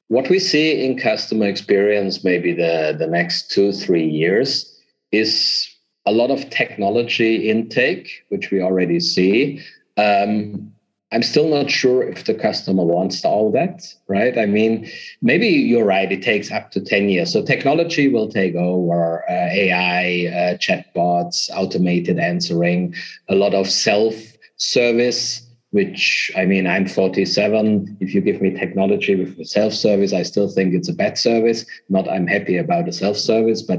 what 0.09 0.29
we 0.29 0.39
see 0.39 0.85
in 0.85 0.99
customer 0.99 1.47
experience 1.47 2.23
maybe 2.25 2.53
the, 2.53 2.95
the 2.99 3.07
next 3.07 3.51
two 3.51 3.73
three 3.73 4.07
years 4.07 4.71
is 5.13 5.69
a 6.07 6.13
lot 6.13 6.31
of 6.31 6.51
technology 6.51 7.49
intake 7.49 8.25
which 8.29 8.51
we 8.51 8.61
already 8.61 9.01
see. 9.01 9.61
Um, 9.97 10.74
I'm 11.15 11.23
still 11.23 11.49
not 11.49 11.71
sure 11.71 12.03
if 12.03 12.25
the 12.25 12.35
customer 12.35 12.85
wants 12.85 13.25
all 13.25 13.53
that, 13.53 13.87
right? 14.09 14.37
I 14.37 14.47
mean, 14.47 14.91
maybe 15.23 15.47
you're 15.47 15.85
right. 15.85 16.11
It 16.11 16.23
takes 16.23 16.51
up 16.51 16.73
to 16.73 16.81
10 16.81 17.09
years. 17.09 17.33
So 17.33 17.45
technology 17.45 18.09
will 18.09 18.29
take 18.29 18.57
over 18.57 19.23
uh, 19.31 19.33
AI, 19.33 20.27
uh, 20.27 20.59
chatbots, 20.59 21.51
automated 21.55 22.19
answering, 22.19 22.95
a 23.29 23.37
lot 23.37 23.55
of 23.55 23.71
self 23.71 24.15
service, 24.57 25.49
which 25.71 26.33
I 26.37 26.47
mean, 26.47 26.67
I'm 26.67 26.89
47. 26.89 27.97
If 28.01 28.13
you 28.13 28.21
give 28.21 28.43
me 28.43 28.51
technology 28.51 29.15
with 29.15 29.47
self 29.47 29.73
service, 29.73 30.13
I 30.13 30.25
still 30.25 30.49
think 30.49 30.75
it's 30.75 30.89
a 30.89 30.95
bad 30.95 31.17
service. 31.17 31.65
Not 31.89 32.11
I'm 32.11 32.27
happy 32.27 32.57
about 32.57 32.87
the 32.87 32.93
self 32.93 33.17
service, 33.17 33.63
but 33.63 33.79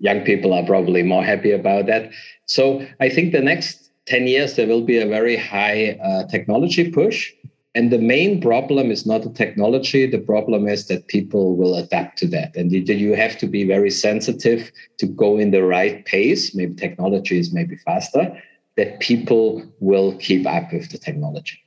young 0.00 0.20
people 0.20 0.52
are 0.52 0.66
probably 0.66 1.02
more 1.02 1.24
happy 1.24 1.52
about 1.52 1.86
that. 1.86 2.10
So 2.44 2.86
I 3.00 3.08
think 3.08 3.32
the 3.32 3.40
next 3.40 3.87
10 4.08 4.26
years, 4.26 4.54
there 4.54 4.66
will 4.66 4.82
be 4.82 4.98
a 4.98 5.06
very 5.06 5.36
high 5.36 5.98
uh, 6.02 6.24
technology 6.28 6.90
push. 6.90 7.30
And 7.74 7.92
the 7.92 7.98
main 7.98 8.40
problem 8.40 8.90
is 8.90 9.04
not 9.04 9.22
the 9.22 9.30
technology. 9.30 10.06
The 10.06 10.18
problem 10.18 10.66
is 10.66 10.86
that 10.86 11.06
people 11.08 11.56
will 11.56 11.76
adapt 11.76 12.18
to 12.18 12.26
that. 12.28 12.56
And 12.56 12.72
you, 12.72 12.80
you 12.80 13.14
have 13.14 13.36
to 13.38 13.46
be 13.46 13.64
very 13.64 13.90
sensitive 13.90 14.72
to 14.98 15.06
go 15.06 15.36
in 15.36 15.50
the 15.50 15.62
right 15.62 16.04
pace. 16.06 16.54
Maybe 16.54 16.74
technology 16.74 17.38
is 17.38 17.52
maybe 17.52 17.76
faster, 17.76 18.42
that 18.76 19.00
people 19.00 19.62
will 19.80 20.16
keep 20.16 20.46
up 20.46 20.72
with 20.72 20.90
the 20.90 20.98
technology. 20.98 21.62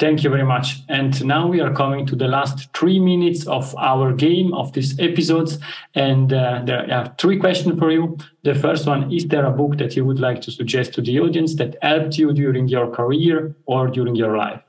Thank 0.00 0.24
you 0.24 0.30
very 0.30 0.44
much. 0.44 0.82
And 0.88 1.24
now 1.24 1.46
we 1.46 1.60
are 1.60 1.72
coming 1.72 2.04
to 2.06 2.16
the 2.16 2.26
last 2.26 2.68
three 2.76 2.98
minutes 2.98 3.46
of 3.46 3.76
our 3.76 4.12
game 4.12 4.52
of 4.52 4.72
this 4.72 4.98
episodes. 4.98 5.58
And 5.94 6.32
uh, 6.32 6.62
there 6.64 6.92
are 6.92 7.14
three 7.16 7.38
questions 7.38 7.78
for 7.78 7.92
you. 7.92 8.18
The 8.42 8.56
first 8.56 8.86
one 8.88 9.12
Is 9.12 9.26
there 9.28 9.46
a 9.46 9.52
book 9.52 9.78
that 9.78 9.94
you 9.94 10.04
would 10.04 10.18
like 10.18 10.40
to 10.42 10.50
suggest 10.50 10.94
to 10.94 11.00
the 11.00 11.20
audience 11.20 11.54
that 11.56 11.76
helped 11.80 12.18
you 12.18 12.32
during 12.32 12.66
your 12.66 12.90
career 12.90 13.54
or 13.66 13.86
during 13.86 14.16
your 14.16 14.36
life? 14.36 14.60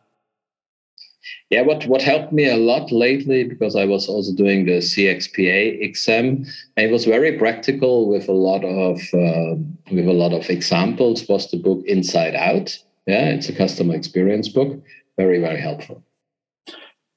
Yeah, 1.50 1.62
what, 1.62 1.86
what 1.88 2.04
helped 2.04 2.32
me 2.32 2.48
a 2.48 2.58
lot 2.58 2.92
lately, 2.92 3.44
because 3.44 3.76
I 3.76 3.86
was 3.86 4.08
also 4.08 4.32
doing 4.34 4.66
the 4.66 4.78
CXPA 4.78 5.82
exam, 5.82 6.46
and 6.78 6.88
it 6.88 6.92
was 6.92 7.06
very 7.06 7.38
practical 7.38 8.08
with 8.08 8.28
a 8.28 8.32
lot 8.32 8.64
of 8.64 9.00
uh, 9.14 9.56
with 9.92 10.08
a 10.08 10.14
lot 10.14 10.34
of 10.34 10.50
examples. 10.50 11.28
Was 11.28 11.50
the 11.50 11.58
book 11.58 11.84
Inside 11.86 12.36
Out? 12.36 12.78
Yeah, 13.06 13.30
it's 13.30 13.50
a 13.50 13.54
customer 13.54 13.96
experience 13.96 14.50
book. 14.50 14.82
Very 15.18 15.40
very 15.40 15.60
helpful. 15.60 16.04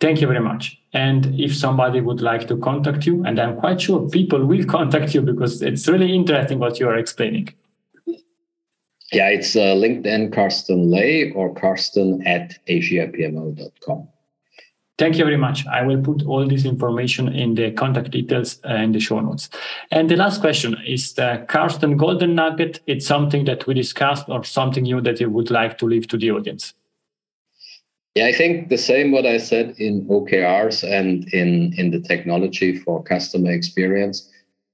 Thank 0.01 0.21
you 0.21 0.29
very 0.29 0.41
much. 0.41 0.81
And 0.93 1.39
if 1.41 1.57
somebody 1.57 2.01
would 2.01 2.21
like 2.21 2.47
to 2.49 2.57
contact 2.57 3.05
you, 3.05 3.25
and 3.25 3.39
I'm 3.41 3.57
quite 3.57 3.81
sure 3.81 4.09
people 4.09 4.45
will 4.45 4.65
contact 4.77 5.15
you 5.15 5.23
because 5.23 5.61
it's 5.63 5.89
really 5.89 6.15
interesting 6.15 6.59
what 6.59 6.79
you 6.79 6.89
are 6.89 6.97
explaining. 6.97 7.55
Yeah, 9.13 9.29
it's 9.31 9.57
uh, 9.57 9.75
LinkedIn 9.75 10.35
Carsten 10.35 10.91
Ley 10.91 11.33
or 11.33 11.55
Carsten 11.55 12.25
at 12.27 12.59
asiapmo.com. 12.67 14.09
Thank 14.99 15.17
you 15.17 15.25
very 15.25 15.37
much. 15.37 15.67
I 15.67 15.83
will 15.83 16.03
put 16.03 16.27
all 16.27 16.47
this 16.47 16.65
information 16.65 17.29
in 17.29 17.55
the 17.55 17.71
contact 17.71 18.11
details 18.11 18.59
uh, 18.69 18.75
in 18.75 18.93
the 18.93 18.99
show 18.99 19.21
notes. 19.21 19.49
And 19.93 20.11
the 20.11 20.17
last 20.17 20.41
question 20.41 20.77
is 20.87 21.15
the 21.15 21.45
Carsten 21.49 21.97
Golden 21.97 22.35
Nugget. 22.35 22.81
It's 22.87 23.07
something 23.07 23.45
that 23.45 23.67
we 23.67 23.75
discussed 23.75 24.29
or 24.29 24.43
something 24.45 24.83
new 24.83 25.01
that 25.03 25.21
you 25.21 25.31
would 25.31 25.51
like 25.51 25.79
to 25.79 25.87
leave 25.87 26.09
to 26.09 26.19
the 26.19 26.33
audience. 26.33 26.75
Yeah, 28.19 28.27
I 28.27 28.33
think 28.33 28.69
the 28.69 28.77
same 28.77 29.13
what 29.13 29.27
I 29.27 29.39
said 29.39 29.77
in 29.79 30.05
OKRs 30.07 30.83
and 30.83 31.33
in, 31.33 31.73
in 31.79 31.93
the 31.93 32.01
technology 32.01 32.77
for 32.77 33.01
customer 33.01 33.53
experience. 33.53 34.29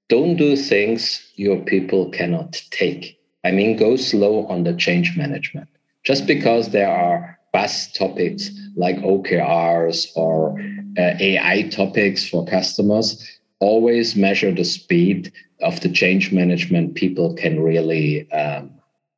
Don't 0.08 0.36
do 0.36 0.56
things 0.56 1.30
your 1.34 1.60
people 1.60 2.08
cannot 2.08 2.62
take. 2.70 3.20
I 3.44 3.50
mean, 3.50 3.76
go 3.76 3.96
slow 3.96 4.46
on 4.46 4.64
the 4.64 4.72
change 4.72 5.14
management. 5.14 5.68
Just 6.04 6.26
because 6.26 6.70
there 6.70 6.88
are 6.88 7.38
buzz 7.52 7.92
topics 7.92 8.50
like 8.76 8.96
OKRs 8.96 10.06
or 10.16 10.58
uh, 10.96 11.12
AI 11.20 11.68
topics 11.68 12.26
for 12.26 12.46
customers, 12.46 13.30
always 13.60 14.16
measure 14.16 14.52
the 14.52 14.64
speed 14.64 15.30
of 15.60 15.82
the 15.82 15.90
change 15.90 16.32
management 16.32 16.94
people 16.94 17.34
can 17.34 17.60
really 17.60 18.26
um, 18.32 18.70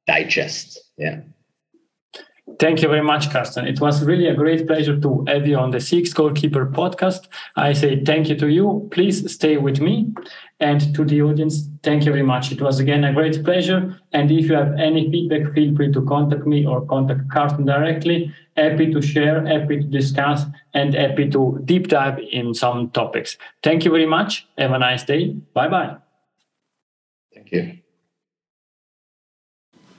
digest. 0.08 0.80
Yeah. 0.98 1.20
Thank 2.60 2.80
you 2.80 2.88
very 2.88 3.02
much, 3.02 3.30
Carsten. 3.30 3.66
It 3.66 3.80
was 3.80 4.04
really 4.04 4.28
a 4.28 4.34
great 4.34 4.68
pleasure 4.68 4.98
to 5.00 5.24
have 5.26 5.48
you 5.48 5.56
on 5.56 5.72
the 5.72 5.78
CX 5.78 6.14
Goalkeeper 6.14 6.66
podcast. 6.66 7.26
I 7.56 7.72
say 7.72 8.04
thank 8.04 8.28
you 8.28 8.36
to 8.36 8.48
you. 8.48 8.88
Please 8.92 9.30
stay 9.32 9.56
with 9.56 9.80
me. 9.80 10.14
And 10.60 10.94
to 10.94 11.04
the 11.04 11.22
audience, 11.22 11.68
thank 11.82 12.06
you 12.06 12.12
very 12.12 12.22
much. 12.22 12.52
It 12.52 12.62
was 12.62 12.78
again 12.78 13.02
a 13.02 13.12
great 13.12 13.44
pleasure. 13.44 14.00
And 14.12 14.30
if 14.30 14.48
you 14.48 14.54
have 14.54 14.72
any 14.78 15.10
feedback, 15.10 15.54
feel 15.54 15.74
free 15.74 15.92
to 15.92 16.06
contact 16.06 16.46
me 16.46 16.64
or 16.64 16.86
contact 16.86 17.28
Carsten 17.30 17.66
directly. 17.66 18.32
Happy 18.56 18.92
to 18.92 19.02
share, 19.02 19.44
happy 19.44 19.80
to 19.80 19.86
discuss, 19.86 20.44
and 20.72 20.94
happy 20.94 21.28
to 21.30 21.60
deep 21.64 21.88
dive 21.88 22.20
in 22.30 22.54
some 22.54 22.90
topics. 22.90 23.36
Thank 23.64 23.84
you 23.84 23.90
very 23.90 24.06
much. 24.06 24.46
Have 24.56 24.70
a 24.70 24.78
nice 24.78 25.02
day. 25.02 25.34
Bye 25.52 25.68
bye. 25.68 25.96
Thank 27.34 27.50
you. 27.50 27.78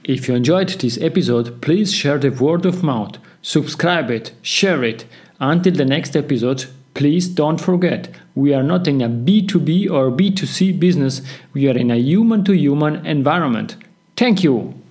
If 0.08 0.30
you 0.30 0.36
enjoyed 0.36 0.70
this 0.70 0.98
episode, 1.02 1.62
please 1.62 1.94
share 1.94 2.18
the 2.18 2.30
word 2.30 2.66
of 2.66 2.82
mouth, 2.82 3.18
subscribe 3.42 4.10
it, 4.10 4.32
share 4.42 4.82
it. 4.86 5.04
Until 5.42 5.74
the 5.74 5.84
next 5.84 6.16
episode, 6.16 6.64
please 6.94 7.28
don't 7.28 7.60
forget 7.60 8.08
we 8.34 8.54
are 8.54 8.64
not 8.64 8.88
in 8.88 9.02
a 9.02 9.10
B2B 9.10 9.92
or 9.92 10.10
B2C 10.10 10.80
business, 10.80 11.22
we 11.54 11.68
are 11.68 11.78
in 11.78 11.92
a 11.92 11.98
human 11.98 12.46
to 12.46 12.54
human 12.54 13.06
environment. 13.06 13.76
Thank 14.16 14.46
you. 14.46 14.82